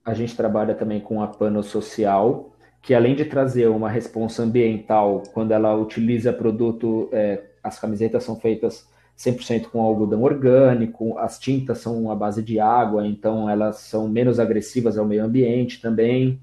A 0.03 0.15
gente 0.15 0.35
trabalha 0.35 0.75
também 0.75 0.99
com 0.99 1.23
a 1.23 1.27
Pano 1.27 1.63
Social, 1.63 2.57
que 2.81 2.95
além 2.95 3.15
de 3.15 3.27
trazer 3.27 3.69
uma 3.69 3.91
responsa 3.91 4.43
ambiental, 4.43 5.23
quando 5.35 5.53
ela 5.53 5.77
utiliza 5.77 6.33
produto, 6.33 7.11
é, 7.13 7.43
as 7.63 7.79
camisetas 7.79 8.25
são 8.25 8.37
feitas 8.37 8.89
100% 9.19 9.67
com 9.67 9.83
algodão 9.83 10.23
orgânico, 10.23 11.19
as 11.19 11.39
tintas 11.39 11.79
são 11.79 12.11
à 12.11 12.15
base 12.15 12.43
de 12.43 12.59
água, 12.59 13.07
então 13.07 13.49
elas 13.49 13.81
são 13.81 14.09
menos 14.09 14.41
agressivas 14.41 14.97
ao 14.97 15.05
meio 15.05 15.23
ambiente 15.23 15.83
também 15.83 16.41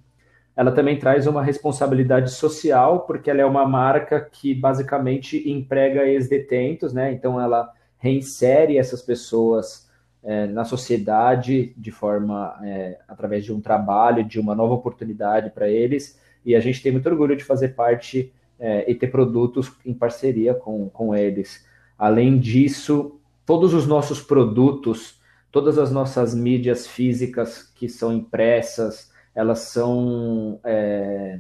ela 0.56 0.72
também 0.72 1.00
traz 1.00 1.26
uma 1.26 1.44
responsabilidade 1.44 2.32
social, 2.32 3.02
porque 3.02 3.30
ela 3.30 3.42
é 3.42 3.46
uma 3.46 3.66
marca 3.68 4.22
que 4.22 4.54
basicamente 4.54 5.50
emprega 5.50 6.06
ex-detentos, 6.06 6.94
né? 6.94 7.12
Então 7.12 7.42
ela 7.42 7.72
reinsere 7.98 8.78
essas 8.78 9.02
pessoas 9.02 9.90
é, 10.24 10.46
na 10.48 10.64
sociedade 10.64 11.74
de 11.76 11.92
forma 11.92 12.56
é, 12.64 13.00
através 13.08 13.44
de 13.44 13.52
um 13.52 13.60
trabalho, 13.60 14.24
de 14.24 14.40
uma 14.40 14.54
nova 14.54 14.74
oportunidade 14.74 15.50
para 15.50 15.68
eles. 15.68 16.20
E 16.46 16.56
a 16.56 16.60
gente 16.60 16.82
tem 16.82 16.92
muito 16.92 17.10
orgulho 17.10 17.36
de 17.36 17.44
fazer 17.44 17.70
parte 17.70 18.32
é, 18.60 18.90
e 18.90 18.94
ter 18.94 19.08
produtos 19.08 19.72
em 19.86 19.94
parceria 19.94 20.54
com, 20.54 20.90
com 20.90 21.16
eles. 21.16 21.66
Além 21.98 22.38
disso, 22.38 23.20
todos 23.46 23.74
os 23.74 23.88
nossos 23.88 24.22
produtos, 24.22 25.20
todas 25.52 25.78
as 25.78 25.92
nossas 25.92 26.36
mídias 26.36 26.88
físicas 26.88 27.64
que 27.76 27.90
são 27.90 28.14
impressas, 28.14 29.13
elas 29.36 29.60
são 29.60 30.60
é, 30.64 31.40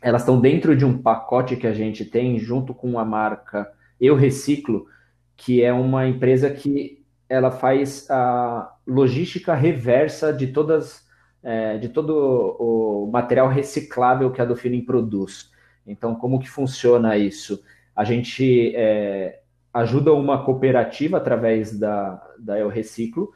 elas 0.00 0.22
estão 0.22 0.40
dentro 0.40 0.76
de 0.76 0.84
um 0.84 0.98
pacote 0.98 1.56
que 1.56 1.66
a 1.66 1.72
gente 1.72 2.04
tem 2.04 2.38
junto 2.38 2.74
com 2.74 2.98
a 2.98 3.04
marca 3.04 3.72
Eu 4.00 4.16
Reciclo, 4.16 4.86
que 5.36 5.62
é 5.62 5.72
uma 5.72 6.06
empresa 6.06 6.50
que 6.50 7.04
ela 7.28 7.50
faz 7.50 8.10
a 8.10 8.74
logística 8.86 9.54
reversa 9.54 10.32
de 10.32 10.48
todas 10.48 11.06
é, 11.42 11.78
de 11.78 11.88
todo 11.88 12.56
o 12.58 13.10
material 13.10 13.48
reciclável 13.48 14.30
que 14.30 14.40
a 14.40 14.44
Dofinin 14.44 14.84
produz. 14.84 15.50
Então, 15.86 16.14
como 16.14 16.38
que 16.38 16.48
funciona 16.48 17.16
isso? 17.16 17.62
A 17.96 18.04
gente 18.04 18.72
é, 18.76 19.40
ajuda 19.72 20.12
uma 20.12 20.44
cooperativa 20.44 21.16
através 21.16 21.76
da, 21.78 22.22
da 22.38 22.58
Eu 22.58 22.68
Reciclo 22.68 23.32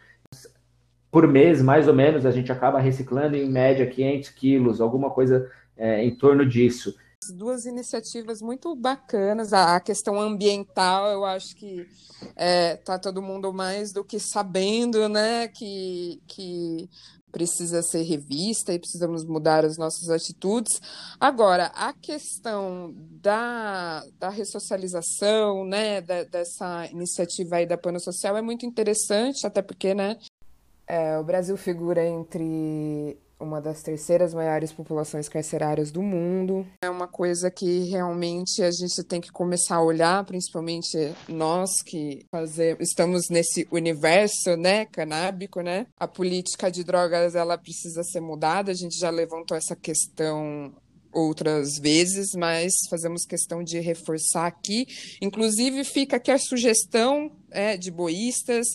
por 1.16 1.26
mês, 1.26 1.62
mais 1.62 1.88
ou 1.88 1.94
menos, 1.94 2.26
a 2.26 2.30
gente 2.30 2.52
acaba 2.52 2.78
reciclando 2.78 3.37
em 3.37 3.49
média 3.49 3.87
500 3.87 4.28
quilos, 4.28 4.82
alguma 4.82 5.08
coisa 5.08 5.50
é, 5.75 6.04
em 6.04 6.14
torno 6.14 6.46
disso. 6.46 6.94
Duas 7.35 7.64
iniciativas 7.64 8.42
muito 8.42 8.76
bacanas. 8.76 9.54
A 9.54 9.80
questão 9.80 10.20
ambiental, 10.20 11.11
eu 11.11 11.25
acho 11.25 11.56
que 11.56 11.87
é, 12.37 12.76
tá 12.76 12.99
todo 12.99 13.23
mundo 13.23 13.50
mais 13.50 13.94
do 13.94 14.04
que 14.04 14.20
sabendo, 14.20 15.08
né? 15.08 15.49
Que, 15.49 16.20
que 16.26 16.87
precisa 17.32 17.82
ser 17.82 18.02
revista 18.02 18.75
e 18.75 18.78
precisamos 18.78 19.25
mudar 19.25 19.64
as 19.64 19.78
nossas 19.78 20.11
atitudes. 20.11 20.80
Agora, 21.18 21.73
a 21.75 21.94
questão 21.94 22.94
da, 23.23 24.04
da 24.18 24.28
ressocialização, 24.28 25.64
né, 25.64 26.02
da, 26.02 26.25
dessa 26.25 26.87
iniciativa 26.87 27.56
aí 27.56 27.66
da 27.66 27.78
Pano 27.78 28.00
Social 28.00 28.37
é 28.37 28.42
muito 28.42 28.66
interessante, 28.66 29.46
até 29.46 29.62
porque, 29.62 29.94
né, 29.94 30.18
é, 30.88 31.19
o 31.19 31.25
Brasil 31.25 31.57
figura 31.57 32.07
entre 32.07 33.19
uma 33.38 33.61
das 33.61 33.83
terceiras 33.83 34.33
maiores 34.33 34.73
populações 34.73 35.28
carcerárias 35.28 35.90
do 35.90 36.02
mundo. 36.02 36.66
É 36.83 36.88
uma 36.88 37.07
coisa 37.07 37.50
que 37.50 37.85
realmente 37.85 38.62
a 38.62 38.71
gente 38.71 39.05
tem 39.05 39.21
que 39.21 39.31
começar 39.31 39.76
a 39.76 39.83
olhar, 39.83 40.25
principalmente 40.25 40.97
nós 41.28 41.71
que 41.85 42.25
fazer, 42.31 42.81
estamos 42.81 43.28
nesse 43.28 43.69
universo, 43.71 44.57
né, 44.57 44.87
canábico, 44.87 45.61
né? 45.61 45.87
A 45.99 46.09
política 46.09 46.71
de 46.71 46.83
drogas 46.83 47.35
ela 47.35 47.59
precisa 47.59 48.02
ser 48.02 48.21
mudada. 48.21 48.71
A 48.71 48.75
gente 48.75 48.99
já 48.99 49.11
levantou 49.11 49.57
essa 49.57 49.76
questão 49.76 50.73
outras 51.12 51.78
vezes, 51.78 52.35
mas 52.35 52.73
fazemos 52.90 53.25
questão 53.25 53.62
de 53.62 53.81
reforçar 53.81 54.47
aqui. 54.47 54.87
Inclusive 55.21 55.85
fica 55.85 56.16
aqui 56.16 56.31
a 56.31 56.38
sugestão 56.38 57.31
é, 57.50 57.76
de 57.76 57.90
boístas 57.90 58.66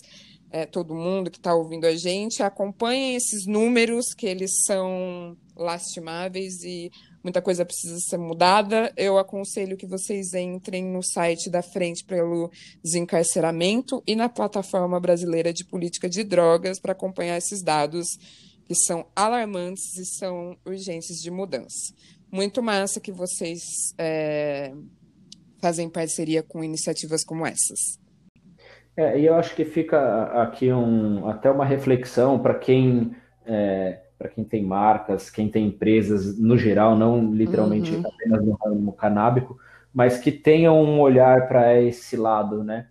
é, 0.52 0.66
todo 0.66 0.94
mundo 0.94 1.30
que 1.30 1.38
está 1.38 1.54
ouvindo 1.54 1.86
a 1.86 1.96
gente, 1.96 2.42
acompanhem 2.42 3.16
esses 3.16 3.46
números, 3.46 4.12
que 4.12 4.26
eles 4.26 4.50
são 4.66 5.34
lastimáveis 5.56 6.62
e 6.62 6.92
muita 7.24 7.40
coisa 7.40 7.64
precisa 7.64 7.98
ser 7.98 8.18
mudada. 8.18 8.92
Eu 8.94 9.16
aconselho 9.16 9.78
que 9.78 9.86
vocês 9.86 10.34
entrem 10.34 10.84
no 10.84 11.02
site 11.02 11.48
da 11.48 11.62
Frente 11.62 12.04
pelo 12.04 12.50
Desencarceramento 12.84 14.02
e 14.06 14.14
na 14.14 14.28
Plataforma 14.28 15.00
Brasileira 15.00 15.54
de 15.54 15.64
Política 15.64 16.08
de 16.08 16.22
Drogas 16.22 16.78
para 16.78 16.92
acompanhar 16.92 17.38
esses 17.38 17.62
dados 17.62 18.06
que 18.66 18.74
são 18.74 19.06
alarmantes 19.16 19.96
e 19.96 20.04
são 20.04 20.54
urgentes 20.66 21.16
de 21.22 21.30
mudança. 21.30 21.94
Muito 22.30 22.62
massa 22.62 23.00
que 23.00 23.10
vocês 23.10 23.62
é, 23.96 24.74
fazem 25.62 25.88
parceria 25.88 26.42
com 26.42 26.62
iniciativas 26.62 27.24
como 27.24 27.46
essas. 27.46 28.01
É, 28.96 29.18
e 29.18 29.26
eu 29.26 29.34
acho 29.34 29.54
que 29.54 29.64
fica 29.64 30.24
aqui 30.42 30.72
um, 30.72 31.28
até 31.28 31.50
uma 31.50 31.64
reflexão 31.64 32.38
para 32.38 32.54
quem 32.54 33.14
é, 33.46 34.00
para 34.18 34.28
quem 34.28 34.44
tem 34.44 34.64
marcas, 34.64 35.28
quem 35.28 35.48
tem 35.48 35.66
empresas 35.66 36.38
no 36.38 36.56
geral, 36.56 36.96
não 36.96 37.34
literalmente 37.34 37.92
uhum. 37.92 38.04
apenas 38.06 38.44
no 38.44 38.52
ramo 38.52 38.92
canábico, 38.92 39.58
mas 39.92 40.18
que 40.18 40.30
tenham 40.30 40.80
um 40.80 41.00
olhar 41.00 41.48
para 41.48 41.82
esse 41.82 42.16
lado, 42.16 42.62
né? 42.62 42.86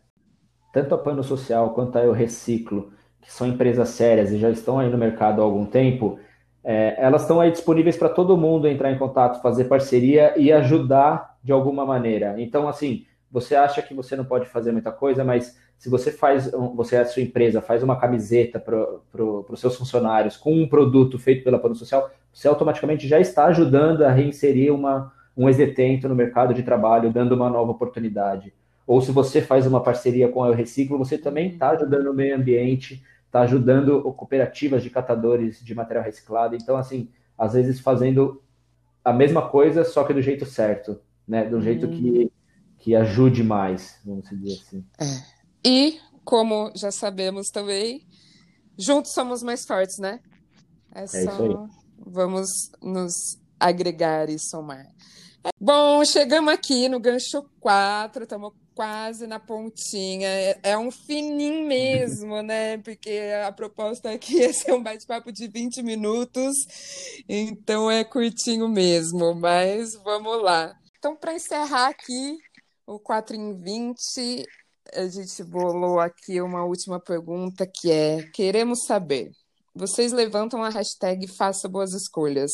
Tanto 0.74 0.94
a 0.94 0.98
Pano 0.98 1.24
Social 1.24 1.74
quanto 1.74 1.98
a 1.98 2.02
Eu 2.02 2.12
Reciclo, 2.12 2.92
que 3.22 3.32
são 3.32 3.48
empresas 3.48 3.90
sérias 3.90 4.32
e 4.32 4.38
já 4.38 4.50
estão 4.50 4.78
aí 4.78 4.90
no 4.90 4.98
mercado 4.98 5.42
há 5.42 5.46
algum 5.46 5.66
tempo, 5.66 6.20
é, 6.64 6.96
elas 6.98 7.22
estão 7.22 7.40
aí 7.40 7.50
disponíveis 7.50 7.96
para 7.96 8.10
todo 8.10 8.38
mundo 8.38 8.68
entrar 8.68 8.92
em 8.92 8.98
contato, 8.98 9.42
fazer 9.42 9.66
parceria 9.66 10.34
e 10.38 10.52
ajudar 10.52 11.38
de 11.42 11.52
alguma 11.52 11.86
maneira. 11.86 12.36
Então, 12.40 12.68
assim, 12.68 13.06
você 13.32 13.56
acha 13.56 13.82
que 13.82 13.94
você 13.94 14.18
não 14.18 14.26
pode 14.26 14.48
fazer 14.48 14.72
muita 14.74 14.92
coisa, 14.92 15.24
mas 15.24 15.58
se 15.82 15.90
você 15.90 16.12
faz, 16.12 16.52
você 16.76 16.96
a 16.96 17.06
sua 17.06 17.24
empresa, 17.24 17.60
faz 17.60 17.82
uma 17.82 18.00
camiseta 18.00 18.60
para 18.60 18.86
pro, 19.12 19.44
os 19.50 19.60
seus 19.60 19.76
funcionários 19.76 20.38
com 20.38 20.54
um 20.54 20.70
produto 20.70 21.18
feito 21.18 21.44
pela 21.44 21.58
Plano 21.58 21.76
Social, 21.76 22.12
você 22.32 22.48
automaticamente 22.48 23.08
já 23.08 23.20
está 23.20 23.46
ajudando 23.46 24.04
a 24.04 24.12
reinserir 24.12 24.72
uma, 24.72 25.12
um 25.36 25.50
exetento 25.50 26.08
no 26.08 26.14
mercado 26.14 26.54
de 26.54 26.62
trabalho, 26.62 27.12
dando 27.12 27.34
uma 27.34 27.50
nova 27.50 27.72
oportunidade. 27.72 28.54
Ou 28.86 29.02
se 29.02 29.12
você 29.12 29.42
faz 29.42 29.66
uma 29.66 29.82
parceria 29.82 30.30
com 30.30 30.44
a 30.44 30.50
Eu 30.50 30.54
Reciclo, 30.54 31.00
você 31.00 31.18
também 31.18 31.50
está 31.50 31.72
ajudando 31.72 32.12
o 32.12 32.14
meio 32.14 32.36
ambiente, 32.36 33.04
está 33.26 33.42
ajudando 33.42 34.04
cooperativas 34.14 34.84
de 34.84 34.92
catadores 34.92 35.66
de 35.66 35.74
material 35.74 36.06
reciclado. 36.06 36.56
Então, 36.56 36.78
assim, 36.78 37.10
às 37.36 37.54
vezes 37.54 37.80
fazendo 37.80 38.40
a 39.04 39.12
mesma 39.12 39.50
coisa, 39.50 39.84
só 39.84 40.04
que 40.04 40.14
do 40.14 40.22
jeito 40.22 40.46
certo, 40.46 41.02
né? 41.28 41.44
Do 41.44 41.60
jeito 41.60 41.88
hum. 41.88 41.90
que, 41.90 42.32
que 42.78 42.96
ajude 42.96 43.44
mais, 43.44 44.00
vamos 44.06 44.30
dizer 44.30 44.60
assim. 44.62 44.86
É. 45.00 45.41
E, 45.64 46.00
como 46.24 46.72
já 46.76 46.92
sabemos 46.92 47.50
também, 47.50 48.08
juntos 48.78 49.14
somos 49.14 49.44
mais 49.44 49.66
fortes, 49.66 49.98
né? 49.98 50.20
É, 50.94 51.04
é 51.04 51.08
só 51.08 51.68
vamos 51.98 52.72
nos 52.82 53.40
agregar 53.60 54.30
e 54.30 54.40
somar. 54.40 54.86
Bom, 55.60 56.04
chegamos 56.06 56.54
aqui 56.54 56.88
no 56.88 57.00
gancho 57.00 57.44
4, 57.60 58.24
estamos 58.24 58.54
quase 58.76 59.28
na 59.28 59.40
pontinha. 59.40 60.28
É, 60.28 60.60
é 60.64 60.78
um 60.78 60.92
fininho 60.92 61.66
mesmo, 61.68 62.42
né? 62.42 62.78
Porque 62.80 63.20
a 63.46 63.52
proposta 63.52 64.12
aqui 64.12 64.42
é 64.44 64.52
ser 64.54 64.74
um 64.74 64.84
bate-papo 64.84 65.32
de 65.32 65.48
20 65.48 65.84
minutos, 65.84 66.56
então 67.28 67.90
é 67.90 68.04
curtinho 68.04 68.68
mesmo, 68.68 69.34
mas 69.36 69.94
vamos 70.04 70.42
lá. 70.42 70.76
Então, 70.98 71.16
para 71.16 71.34
encerrar 71.34 71.88
aqui 71.88 72.38
o 72.86 73.00
4 73.00 73.36
em 73.36 73.58
20, 73.60 74.46
a 74.94 75.08
gente 75.08 75.44
bolou 75.44 76.00
aqui 76.00 76.42
uma 76.42 76.64
última 76.64 77.00
pergunta 77.00 77.66
que 77.66 77.92
é: 77.92 78.24
queremos 78.34 78.86
saber. 78.86 79.32
Vocês 79.74 80.12
levantam 80.12 80.64
a 80.64 80.70
hashtag 80.70 81.28
Faça 81.28 81.70
Boas 81.70 81.94
Escolhas. 81.94 82.52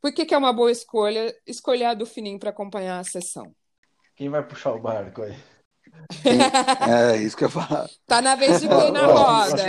Por 0.00 0.12
que, 0.12 0.24
que 0.24 0.34
é 0.34 0.38
uma 0.38 0.52
boa 0.52 0.70
escolha 0.70 1.34
escolher 1.46 1.86
a 1.86 1.94
do 1.94 2.06
Fininho 2.06 2.38
para 2.38 2.50
acompanhar 2.50 2.98
a 2.98 3.04
sessão? 3.04 3.54
Quem 4.16 4.28
vai 4.28 4.46
puxar 4.46 4.72
o 4.72 4.80
barco 4.80 5.22
aí? 5.22 5.34
é, 6.88 7.16
isso 7.16 7.36
que 7.36 7.44
eu 7.44 7.48
ia 7.48 7.52
falar. 7.52 7.88
Tá 8.06 8.20
na 8.20 8.34
vez 8.34 8.60
de 8.60 8.68
pôr 8.68 8.92
na 8.92 9.06
roda. 9.06 9.62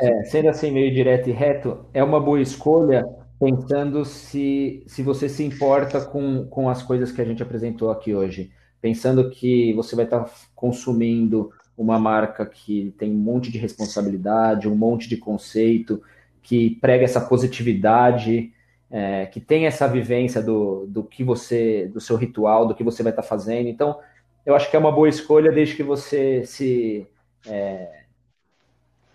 É, 0.00 0.24
sendo 0.24 0.48
assim 0.48 0.70
meio 0.70 0.92
direto 0.92 1.28
e 1.28 1.32
reto, 1.32 1.88
é 1.92 2.02
uma 2.02 2.20
boa 2.20 2.40
escolha 2.40 3.04
pensando 3.38 4.04
se, 4.04 4.84
se 4.86 5.02
você 5.02 5.28
se 5.28 5.44
importa 5.44 6.04
com, 6.04 6.46
com 6.48 6.68
as 6.68 6.82
coisas 6.82 7.12
que 7.12 7.20
a 7.20 7.24
gente 7.24 7.42
apresentou 7.42 7.90
aqui 7.90 8.14
hoje 8.14 8.52
pensando 8.84 9.30
que 9.30 9.72
você 9.72 9.96
vai 9.96 10.04
estar 10.04 10.30
consumindo 10.54 11.50
uma 11.74 11.98
marca 11.98 12.44
que 12.44 12.94
tem 12.98 13.10
um 13.10 13.18
monte 13.18 13.50
de 13.50 13.56
responsabilidade, 13.56 14.68
um 14.68 14.76
monte 14.76 15.08
de 15.08 15.16
conceito, 15.16 16.02
que 16.42 16.76
prega 16.82 17.02
essa 17.02 17.18
positividade, 17.18 18.52
é, 18.90 19.24
que 19.24 19.40
tem 19.40 19.64
essa 19.64 19.88
vivência 19.88 20.42
do, 20.42 20.84
do 20.86 21.02
que 21.02 21.24
você, 21.24 21.88
do 21.94 21.98
seu 21.98 22.14
ritual, 22.14 22.68
do 22.68 22.74
que 22.74 22.84
você 22.84 23.02
vai 23.02 23.10
estar 23.10 23.22
fazendo. 23.22 23.70
Então, 23.70 23.98
eu 24.44 24.54
acho 24.54 24.70
que 24.70 24.76
é 24.76 24.78
uma 24.78 24.92
boa 24.92 25.08
escolha 25.08 25.50
desde 25.50 25.76
que 25.76 25.82
você 25.82 26.44
se 26.44 27.06
é, 27.46 28.04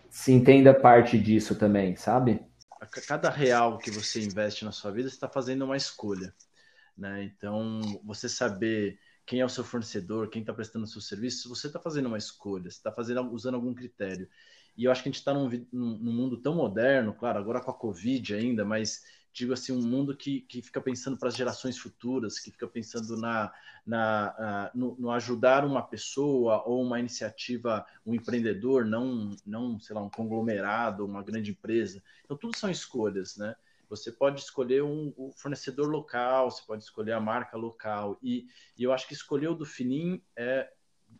se 0.09 0.31
entenda 0.31 0.73
parte 0.73 1.15
disso 1.15 1.53
também, 1.53 1.95
sabe? 1.95 2.41
A 2.81 2.87
cada 2.87 3.29
real 3.29 3.77
que 3.77 3.91
você 3.91 4.19
investe 4.19 4.65
na 4.65 4.71
sua 4.71 4.89
vida, 4.89 5.07
você 5.07 5.13
está 5.13 5.29
fazendo 5.29 5.63
uma 5.63 5.77
escolha, 5.77 6.33
né? 6.97 7.23
Então, 7.23 7.81
você 8.03 8.27
saber 8.27 8.97
quem 9.29 9.41
é 9.41 9.45
o 9.45 9.49
seu 9.49 9.63
fornecedor, 9.63 10.27
quem 10.27 10.41
está 10.41 10.51
prestando 10.51 10.85
o 10.85 10.87
seu 10.87 10.99
serviço, 10.99 11.47
você 11.47 11.67
está 11.67 11.79
fazendo 11.79 12.07
uma 12.07 12.17
escolha, 12.17 12.63
você 12.63 12.77
está 12.77 12.91
fazendo, 12.91 13.31
usando 13.31 13.53
algum 13.53 13.75
critério. 13.75 14.27
E 14.75 14.85
eu 14.85 14.91
acho 14.91 15.03
que 15.03 15.09
a 15.09 15.11
gente 15.11 15.19
está 15.19 15.31
num, 15.35 15.47
num, 15.71 16.11
mundo 16.11 16.35
tão 16.37 16.55
moderno, 16.55 17.13
claro, 17.13 17.37
agora 17.37 17.61
com 17.61 17.69
a 17.69 17.73
Covid 17.75 18.33
ainda, 18.33 18.65
mas 18.65 19.03
digo 19.31 19.53
assim, 19.53 19.71
um 19.71 19.83
mundo 19.83 20.17
que, 20.17 20.41
que 20.41 20.63
fica 20.63 20.81
pensando 20.81 21.15
para 21.15 21.29
as 21.29 21.35
gerações 21.35 21.77
futuras, 21.77 22.39
que 22.39 22.49
fica 22.49 22.67
pensando 22.67 23.15
na, 23.17 23.53
na, 23.85 24.71
no, 24.73 24.95
no, 24.97 25.11
ajudar 25.11 25.63
uma 25.63 25.83
pessoa 25.83 26.63
ou 26.65 26.81
uma 26.81 26.99
iniciativa, 26.99 27.85
um 28.03 28.15
empreendedor, 28.15 28.83
não, 28.83 29.35
não, 29.45 29.79
sei 29.79 29.95
lá, 29.95 30.01
um 30.01 30.09
conglomerado, 30.09 31.05
uma 31.05 31.21
grande 31.21 31.51
empresa. 31.51 32.01
Então, 32.25 32.35
tudo 32.35 32.57
são 32.57 32.71
escolhas, 32.71 33.37
né? 33.37 33.55
Você 33.89 34.11
pode 34.11 34.41
escolher 34.41 34.83
um, 34.83 35.13
um, 35.17 35.31
fornecedor 35.35 35.89
local, 35.89 36.51
você 36.51 36.61
pode 36.65 36.83
escolher 36.83 37.13
a 37.13 37.19
marca 37.19 37.57
local. 37.57 38.17
E, 38.21 38.45
e 38.77 38.83
eu 38.83 38.93
acho 38.93 39.07
que 39.07 39.13
escolher 39.13 39.47
o 39.47 39.55
do 39.55 39.65
Finim 39.65 40.23
é. 40.35 40.71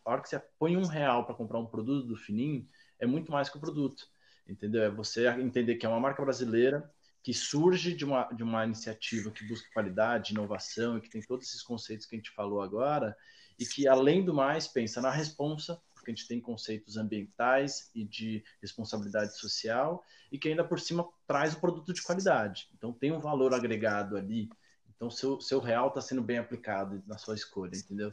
A 0.04 0.12
hora 0.12 0.22
que 0.22 0.28
você 0.28 0.38
põe 0.58 0.76
um 0.76 0.86
real 0.86 1.26
para 1.26 1.34
comprar 1.34 1.58
um 1.58 1.66
produto 1.66 2.06
do 2.06 2.16
Finim, 2.16 2.68
é 2.98 3.06
muito 3.06 3.32
mais 3.32 3.48
que 3.48 3.56
o 3.56 3.60
produto. 3.60 4.06
Entendeu? 4.48 4.84
É 4.84 4.90
você 4.90 5.28
entender 5.28 5.74
que 5.76 5.84
é 5.84 5.88
uma 5.88 6.00
marca 6.00 6.22
brasileira 6.22 6.90
que 7.22 7.34
surge 7.34 7.94
de 7.94 8.04
uma, 8.04 8.24
de 8.32 8.42
uma 8.42 8.64
iniciativa 8.64 9.30
que 9.30 9.46
busca 9.46 9.68
qualidade, 9.72 10.32
inovação 10.32 10.96
e 10.96 11.00
que 11.00 11.10
tem 11.10 11.20
todos 11.20 11.46
esses 11.46 11.62
conceitos 11.62 12.06
que 12.06 12.14
a 12.14 12.18
gente 12.18 12.30
falou 12.30 12.62
agora, 12.62 13.16
e 13.58 13.66
que, 13.66 13.86
além 13.86 14.24
do 14.24 14.32
mais, 14.32 14.66
pensa 14.66 15.02
na 15.02 15.10
responsa 15.10 15.80
porque 16.00 16.10
a 16.10 16.14
gente 16.14 16.26
tem 16.26 16.40
conceitos 16.40 16.96
ambientais 16.96 17.90
e 17.94 18.04
de 18.04 18.42
responsabilidade 18.60 19.38
social, 19.38 20.02
e 20.32 20.38
que 20.38 20.48
ainda 20.48 20.64
por 20.64 20.80
cima 20.80 21.06
traz 21.26 21.54
o 21.54 21.60
produto 21.60 21.92
de 21.92 22.02
qualidade. 22.02 22.68
Então 22.76 22.92
tem 22.92 23.12
um 23.12 23.20
valor 23.20 23.52
agregado 23.54 24.16
ali. 24.16 24.48
Então 24.96 25.10
seu, 25.10 25.40
seu 25.40 25.60
real 25.60 25.88
está 25.88 26.00
sendo 26.00 26.22
bem 26.22 26.38
aplicado 26.38 27.02
na 27.06 27.18
sua 27.18 27.34
escolha, 27.34 27.76
entendeu? 27.76 28.10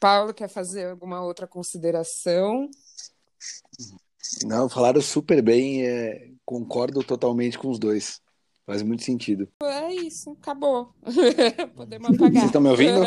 Paulo, 0.00 0.32
quer 0.32 0.48
fazer 0.48 0.88
alguma 0.90 1.22
outra 1.22 1.46
consideração? 1.46 2.70
Não, 4.44 4.68
falaram 4.68 5.00
super 5.00 5.42
bem, 5.42 5.86
é, 5.86 6.30
concordo 6.44 7.02
totalmente 7.02 7.58
com 7.58 7.68
os 7.68 7.78
dois. 7.78 8.20
Faz 8.64 8.82
muito 8.82 9.02
sentido. 9.02 9.48
É 9.62 9.92
isso, 9.94 10.30
acabou. 10.30 10.94
Podemos 11.74 12.10
apagar. 12.14 12.32
Vocês 12.32 12.44
estão 12.44 12.60
me 12.60 12.68
ouvindo? 12.68 13.00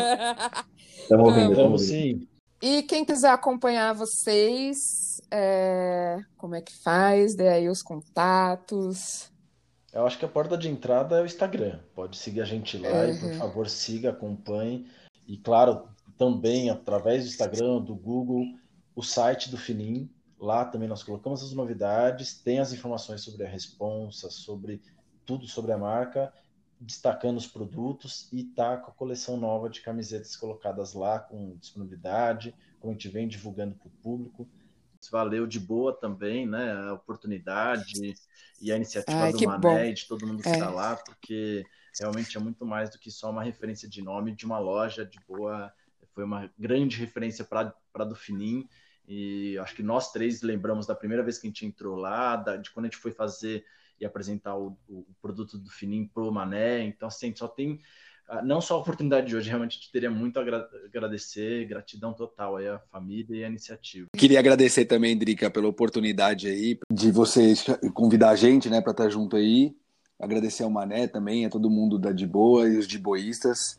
Estamos 1.02 1.28
ouvindo, 1.28 1.52
estamos 1.52 1.82
sim. 1.82 2.28
E 2.62 2.84
quem 2.84 3.04
quiser 3.04 3.30
acompanhar 3.30 3.92
vocês, 3.92 5.20
é... 5.28 6.20
como 6.36 6.54
é 6.54 6.60
que 6.60 6.72
faz? 6.72 7.34
Dê 7.34 7.48
aí 7.48 7.68
os 7.68 7.82
contatos. 7.82 9.32
Eu 9.92 10.06
acho 10.06 10.16
que 10.16 10.24
a 10.24 10.28
porta 10.28 10.56
de 10.56 10.68
entrada 10.68 11.18
é 11.18 11.22
o 11.22 11.26
Instagram. 11.26 11.80
Pode 11.92 12.16
seguir 12.16 12.40
a 12.40 12.44
gente 12.44 12.78
lá 12.78 12.88
uhum. 12.88 13.10
e, 13.10 13.18
por 13.18 13.34
favor, 13.34 13.68
siga, 13.68 14.10
acompanhe. 14.10 14.86
E, 15.26 15.36
claro, 15.36 15.88
também 16.16 16.70
através 16.70 17.24
do 17.24 17.30
Instagram, 17.30 17.80
do 17.80 17.96
Google, 17.96 18.44
o 18.94 19.02
site 19.02 19.50
do 19.50 19.58
Finim. 19.58 20.08
Lá 20.38 20.64
também 20.64 20.88
nós 20.88 21.02
colocamos 21.02 21.42
as 21.42 21.52
novidades, 21.52 22.34
tem 22.34 22.60
as 22.60 22.72
informações 22.72 23.22
sobre 23.22 23.44
a 23.44 23.48
responsa, 23.48 24.30
sobre 24.30 24.80
tudo 25.26 25.48
sobre 25.48 25.72
a 25.72 25.78
marca, 25.78 26.32
destacando 26.82 27.36
os 27.36 27.46
produtos 27.46 28.28
e 28.32 28.42
tá 28.42 28.76
com 28.76 28.90
a 28.90 28.94
coleção 28.94 29.36
nova 29.36 29.70
de 29.70 29.80
camisetas 29.80 30.36
colocadas 30.36 30.94
lá 30.94 31.20
com 31.20 31.56
disponibilidade, 31.56 32.54
como 32.80 32.92
a 32.92 32.94
gente 32.94 33.08
vem 33.08 33.28
divulgando 33.28 33.74
para 33.76 33.86
o 33.86 34.02
público. 34.02 34.48
Valeu 35.10 35.46
de 35.46 35.58
boa 35.58 35.92
também, 35.92 36.46
né? 36.46 36.72
A 36.72 36.92
oportunidade 36.92 38.14
e 38.60 38.70
a 38.70 38.76
iniciativa 38.76 39.28
ah, 39.28 39.32
do 39.32 39.46
Mané 39.46 39.58
bom. 39.58 39.84
e 39.84 39.94
de 39.94 40.06
todo 40.06 40.26
mundo 40.26 40.42
que 40.42 40.48
está 40.48 40.66
é. 40.66 40.70
lá, 40.70 40.96
porque 40.96 41.64
realmente 41.98 42.36
é 42.36 42.40
muito 42.40 42.64
mais 42.64 42.90
do 42.90 42.98
que 42.98 43.10
só 43.10 43.30
uma 43.30 43.42
referência 43.42 43.88
de 43.88 44.00
nome 44.00 44.34
de 44.34 44.46
uma 44.46 44.58
loja 44.58 45.04
de 45.04 45.18
boa. 45.26 45.72
Foi 46.14 46.24
uma 46.24 46.50
grande 46.58 46.98
referência 46.98 47.44
para 47.44 48.04
do 48.04 48.14
Finim. 48.14 48.68
E 49.06 49.58
acho 49.58 49.74
que 49.74 49.82
nós 49.82 50.12
três 50.12 50.42
lembramos 50.42 50.86
da 50.86 50.94
primeira 50.94 51.22
vez 51.22 51.38
que 51.38 51.46
a 51.46 51.50
gente 51.50 51.66
entrou 51.66 51.96
lá, 51.96 52.36
de 52.36 52.70
quando 52.70 52.86
a 52.86 52.88
gente 52.88 53.00
foi 53.00 53.12
fazer 53.12 53.64
e 54.00 54.04
apresentar 54.04 54.56
o, 54.56 54.76
o 54.88 55.06
produto 55.20 55.58
do 55.58 55.70
Finim 55.70 56.06
pro 56.06 56.32
Mané. 56.32 56.82
Então, 56.84 57.08
assim, 57.08 57.34
só 57.34 57.48
tem 57.48 57.80
ah, 58.28 58.42
não 58.42 58.60
só 58.60 58.76
a 58.76 58.78
oportunidade 58.78 59.26
de 59.26 59.36
hoje, 59.36 59.48
realmente 59.48 59.72
a 59.72 59.80
gente 59.80 59.92
teria 59.92 60.10
muito 60.10 60.38
a 60.38 60.42
agradecer, 60.86 61.66
gratidão 61.66 62.12
total 62.12 62.56
aí 62.56 62.68
à 62.68 62.78
família 62.90 63.36
e 63.36 63.44
à 63.44 63.48
iniciativa. 63.48 64.08
Queria 64.16 64.38
agradecer 64.38 64.84
também, 64.84 65.16
Drica, 65.16 65.50
pela 65.50 65.68
oportunidade 65.68 66.48
aí 66.48 66.78
de 66.90 67.10
vocês 67.10 67.64
convidar 67.92 68.30
a 68.30 68.36
gente, 68.36 68.70
né, 68.70 68.80
para 68.80 68.92
estar 68.92 69.08
junto 69.08 69.36
aí. 69.36 69.76
Agradecer 70.18 70.62
ao 70.62 70.70
Mané 70.70 71.08
também, 71.08 71.44
a 71.44 71.50
todo 71.50 71.68
mundo 71.68 71.98
da 71.98 72.12
De 72.12 72.26
Boa 72.26 72.68
e 72.68 72.78
os 72.78 72.86
de 72.86 72.98
boístas. 72.98 73.78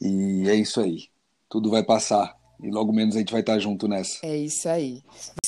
E 0.00 0.48
é 0.48 0.54
isso 0.54 0.80
aí. 0.80 1.08
Tudo 1.48 1.70
vai 1.70 1.82
passar. 1.82 2.37
E 2.60 2.70
logo 2.70 2.92
menos 2.92 3.14
a 3.14 3.20
gente 3.20 3.32
vai 3.32 3.40
estar 3.40 3.58
junto 3.58 3.86
nessa. 3.86 4.18
É 4.22 4.36
isso 4.36 4.68
aí. 4.68 5.02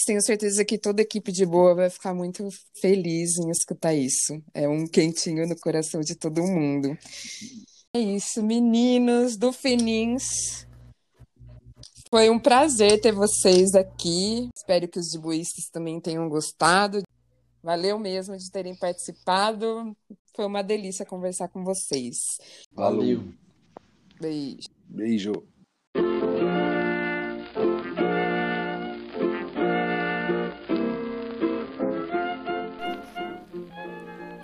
Tenho 0.06 0.22
certeza 0.22 0.64
que 0.64 0.78
toda 0.78 1.00
a 1.00 1.04
equipe 1.04 1.32
de 1.32 1.44
boa 1.44 1.74
vai 1.74 1.90
ficar 1.90 2.14
muito 2.14 2.48
feliz 2.80 3.36
em 3.38 3.50
escutar 3.50 3.94
isso. 3.94 4.40
É 4.54 4.68
um 4.68 4.86
quentinho 4.86 5.46
no 5.46 5.56
coração 5.58 6.00
de 6.00 6.14
todo 6.14 6.42
mundo. 6.42 6.96
É 7.94 7.98
isso, 8.00 8.42
meninos 8.42 9.36
do 9.36 9.52
Finins. 9.52 10.66
Foi 12.08 12.28
um 12.28 12.38
prazer 12.38 13.00
ter 13.00 13.12
vocês 13.12 13.74
aqui. 13.74 14.48
Espero 14.56 14.88
que 14.88 14.98
os 14.98 15.06
dibuístas 15.06 15.68
também 15.72 16.00
tenham 16.00 16.28
gostado. 16.28 17.02
Valeu 17.62 17.98
mesmo 17.98 18.36
de 18.36 18.50
terem 18.50 18.76
participado. 18.76 19.96
Foi 20.34 20.46
uma 20.46 20.62
delícia 20.62 21.04
conversar 21.04 21.48
com 21.48 21.62
vocês. 21.62 22.16
Valeu. 22.72 23.32
Beijo. 24.20 24.68
Beijo. 24.88 25.32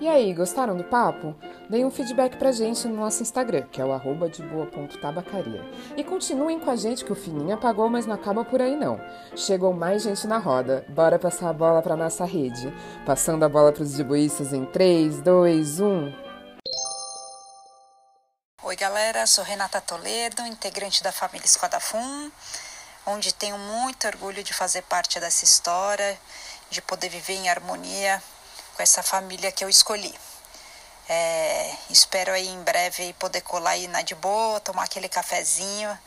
E 0.07 0.09
aí, 0.09 0.33
gostaram 0.33 0.77
do 0.77 0.85
papo? 0.85 1.35
Deem 1.69 1.83
um 1.83 1.91
feedback 1.91 2.37
pra 2.37 2.53
gente 2.53 2.87
no 2.87 2.95
nosso 2.95 3.21
Instagram, 3.21 3.67
que 3.67 3.81
é 3.81 3.83
o 3.83 3.91
arroba 3.91 4.29
de 4.29 4.41
boa.tabacaria. 4.41 5.61
E 5.97 6.03
continuem 6.05 6.61
com 6.61 6.71
a 6.71 6.77
gente 6.77 7.03
que 7.03 7.11
o 7.11 7.15
fininho 7.15 7.53
apagou, 7.53 7.89
mas 7.89 8.05
não 8.05 8.15
acaba 8.15 8.45
por 8.45 8.61
aí 8.61 8.73
não. 8.73 9.01
Chegou 9.35 9.73
mais 9.73 10.03
gente 10.03 10.25
na 10.25 10.37
roda. 10.37 10.85
Bora 10.87 11.19
passar 11.19 11.49
a 11.49 11.53
bola 11.53 11.81
pra 11.81 11.97
nossa 11.97 12.23
rede. 12.23 12.73
Passando 13.05 13.43
a 13.43 13.49
bola 13.49 13.73
pros 13.73 13.97
dibuístas 13.97 14.53
em 14.53 14.63
3, 14.63 15.19
2, 15.19 15.81
1. 15.81 16.13
Oi 18.63 18.75
galera, 18.77 19.27
sou 19.27 19.43
Renata 19.43 19.81
Toledo, 19.81 20.41
integrante 20.43 21.03
da 21.03 21.11
família 21.11 21.45
Esquadafum, 21.45 22.31
onde 23.05 23.33
tenho 23.33 23.57
muito 23.57 24.07
orgulho 24.07 24.41
de 24.41 24.53
fazer 24.53 24.83
parte 24.83 25.19
dessa 25.19 25.43
história, 25.43 26.17
de 26.69 26.81
poder 26.81 27.09
viver 27.09 27.33
em 27.33 27.49
harmonia 27.49 28.23
com 28.77 28.83
essa 28.83 29.01
família 29.01 29.51
que 29.51 29.65
eu 29.65 29.69
escolhi. 29.69 30.13
É, 31.09 31.75
espero 31.89 32.31
aí 32.31 32.47
em 32.47 32.61
breve 32.61 33.11
poder 33.13 33.41
colar 33.41 33.71
aí 33.71 33.87
na 33.87 34.03
de 34.03 34.13
boa, 34.13 34.59
tomar 34.59 34.83
aquele 34.83 35.09
cafezinho 35.09 35.97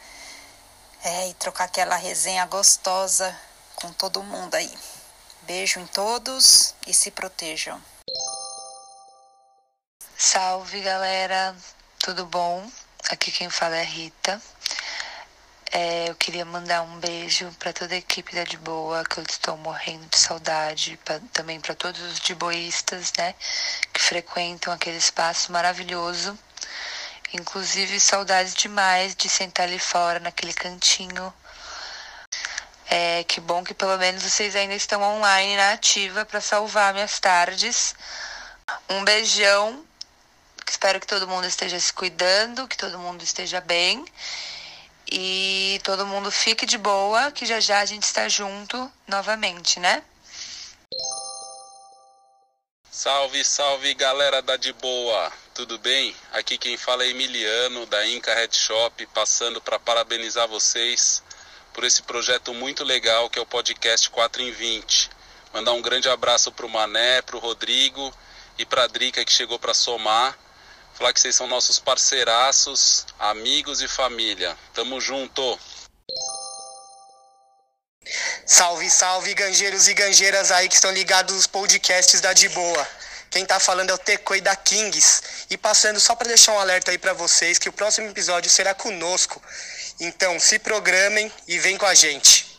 é, 1.03 1.29
e 1.29 1.35
trocar 1.35 1.65
aquela 1.65 1.97
resenha 1.97 2.47
gostosa 2.47 3.37
com 3.75 3.93
todo 3.93 4.23
mundo 4.23 4.55
aí. 4.55 4.73
Beijo 5.43 5.81
em 5.81 5.87
todos 5.89 6.77
e 6.87 6.95
se 6.95 7.11
protejam. 7.11 7.83
Salve 10.17 10.81
galera, 10.81 11.57
tudo 11.99 12.25
bom? 12.25 12.71
Aqui 13.11 13.33
quem 13.33 13.51
fala 13.51 13.79
é 13.79 13.83
Rita. 13.83 14.41
É, 15.73 16.09
eu 16.09 16.17
queria 16.17 16.45
mandar 16.45 16.83
um 16.83 16.99
beijo 16.99 17.49
para 17.59 17.73
toda 17.73 17.95
a 17.95 17.99
equipe 17.99 18.35
da 18.35 18.43
De 18.43 18.57
Boa, 18.57 19.05
que 19.05 19.19
eu 19.19 19.25
estou 19.25 19.57
morrendo 19.57 20.05
de 20.09 20.19
saudade, 20.19 20.99
pra, 21.05 21.21
também 21.33 21.61
para 21.61 21.77
todos 21.77 22.01
os 22.03 22.19
diboístas, 22.19 23.13
né, 23.17 23.37
que 23.93 24.01
frequentam 24.01 24.73
aquele 24.73 24.97
espaço 24.97 25.53
maravilhoso. 25.53 26.37
Inclusive, 27.33 28.01
saudades 28.01 28.55
demais 28.55 29.15
de 29.15 29.29
sentar 29.29 29.67
ali 29.69 29.79
fora, 29.79 30.19
naquele 30.19 30.53
cantinho. 30.53 31.33
É, 32.89 33.23
que 33.23 33.41
bom 33.41 33.63
que 33.63 33.73
pelo 33.73 33.97
menos 33.97 34.25
vocês 34.25 34.57
ainda 34.57 34.75
estão 34.75 35.01
online 35.01 35.57
na 35.57 35.75
ativa 35.75 36.25
para 36.25 36.41
salvar 36.41 36.93
minhas 36.93 37.21
tardes. 37.21 37.95
Um 38.89 39.05
beijão. 39.05 39.85
Espero 40.69 40.99
que 40.99 41.07
todo 41.07 41.29
mundo 41.29 41.47
esteja 41.47 41.79
se 41.79 41.93
cuidando, 41.93 42.67
que 42.67 42.77
todo 42.77 42.99
mundo 42.99 43.23
esteja 43.23 43.61
bem. 43.61 44.05
E 45.11 45.81
todo 45.83 46.07
mundo 46.07 46.31
fique 46.31 46.65
de 46.65 46.79
boa, 46.79 47.33
que 47.33 47.45
já 47.45 47.59
já 47.59 47.81
a 47.81 47.85
gente 47.85 48.05
está 48.05 48.29
junto 48.29 48.91
novamente, 49.09 49.81
né? 49.81 50.05
Salve, 52.89 53.45
salve 53.45 53.93
galera 53.95 54.41
da 54.41 54.57
De 54.57 54.73
Boa, 54.75 55.33
tudo 55.53 55.79
bem? 55.79 56.15
Aqui 56.33 56.57
quem 56.57 56.77
fala 56.77 57.03
é 57.03 57.09
Emiliano 57.09 57.87
da 57.87 58.07
Inca 58.07 58.33
Head 58.35 58.55
Shop, 58.57 59.07
passando 59.07 59.61
para 59.61 59.81
parabenizar 59.81 60.47
vocês 60.47 61.23
por 61.73 61.83
esse 61.83 62.03
projeto 62.03 62.55
muito 62.55 62.85
legal 62.85 63.29
que 63.31 63.39
é 63.39 63.43
o 63.43 63.47
podcast 63.47 64.09
4 64.11 64.43
em 64.43 64.53
20. 64.53 65.11
Mandar 65.53 65.73
um 65.73 65.83
grande 65.83 66.09
abraço 66.09 66.53
para 66.53 66.67
o 66.67 66.69
Mané, 66.69 67.21
para 67.23 67.37
o 67.37 67.41
Rodrigo 67.41 68.15
e 68.59 68.65
para 68.65 68.85
a 68.85 68.87
Drica 68.87 69.25
que 69.25 69.33
chegou 69.33 69.59
para 69.59 69.75
somar 69.75 70.39
Falar 71.01 71.15
que 71.15 71.21
vocês 71.21 71.35
são 71.35 71.47
nossos 71.47 71.79
parceiraços, 71.79 73.07
amigos 73.19 73.81
e 73.81 73.89
família. 73.89 74.55
Tamo 74.75 75.01
junto! 75.01 75.59
Salve, 78.45 78.91
salve, 78.91 79.33
ganjeiros 79.33 79.89
e 79.89 79.95
ganjeiras 79.95 80.53
aí 80.53 80.69
que 80.69 80.75
estão 80.75 80.93
ligados 80.93 81.35
nos 81.35 81.47
podcasts 81.47 82.21
da 82.21 82.35
De 82.35 82.51
Boa. 82.51 82.87
Quem 83.31 83.47
tá 83.47 83.59
falando 83.59 83.89
é 83.89 83.95
o 83.95 83.99
Tecoi 83.99 84.43
da 84.43 84.55
Kings. 84.55 85.23
E 85.49 85.57
passando 85.57 85.99
só 85.99 86.15
para 86.15 86.29
deixar 86.29 86.53
um 86.53 86.59
alerta 86.59 86.91
aí 86.91 86.99
para 86.99 87.15
vocês 87.15 87.59
que 87.59 87.71
o 87.71 87.73
próximo 87.73 88.07
episódio 88.11 88.51
será 88.51 88.75
conosco. 88.75 89.43
Então 89.99 90.39
se 90.39 90.59
programem 90.59 91.33
e 91.49 91.59
vem 91.59 91.79
com 91.79 91.87
a 91.87 91.95
gente. 91.95 92.50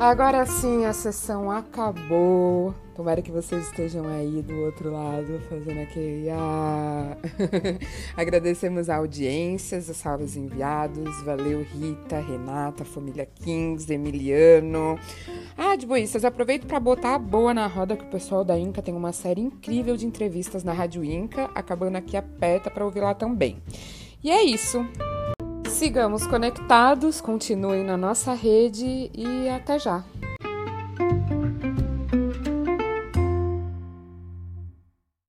Agora 0.00 0.46
sim, 0.46 0.86
a 0.86 0.94
sessão 0.94 1.50
acabou. 1.50 2.74
Tomara 2.96 3.20
que 3.20 3.30
vocês 3.30 3.66
estejam 3.66 4.08
aí 4.08 4.40
do 4.40 4.58
outro 4.60 4.90
lado 4.90 5.38
fazendo 5.46 5.78
aquele. 5.78 6.30
Ah. 6.30 7.18
Agradecemos 8.16 8.88
a 8.88 8.96
audiência, 8.96 9.76
os 9.76 9.84
salves 9.94 10.36
enviados. 10.36 11.22
Valeu, 11.22 11.62
Rita, 11.62 12.18
Renata, 12.18 12.82
família 12.82 13.26
Kings, 13.26 13.92
Emiliano. 13.92 14.98
Ah, 15.54 15.76
de 15.76 15.86
boistas, 15.86 16.24
aproveito 16.24 16.66
para 16.66 16.80
botar 16.80 17.16
a 17.16 17.18
boa 17.18 17.52
na 17.52 17.66
roda 17.66 17.94
que 17.94 18.04
o 18.04 18.10
pessoal 18.10 18.42
da 18.42 18.58
Inca 18.58 18.80
tem 18.80 18.94
uma 18.94 19.12
série 19.12 19.42
incrível 19.42 19.98
de 19.98 20.06
entrevistas 20.06 20.64
na 20.64 20.72
Rádio 20.72 21.04
Inca, 21.04 21.50
acabando 21.54 21.96
aqui 21.96 22.16
aperta 22.16 22.70
para 22.70 22.86
ouvir 22.86 23.00
lá 23.00 23.12
também. 23.12 23.62
E 24.24 24.30
é 24.30 24.42
isso. 24.42 24.82
Sigamos 25.80 26.26
conectados, 26.26 27.22
continuem 27.22 27.82
na 27.82 27.96
nossa 27.96 28.34
rede 28.34 29.10
e 29.14 29.48
até 29.48 29.78
já! 29.78 30.04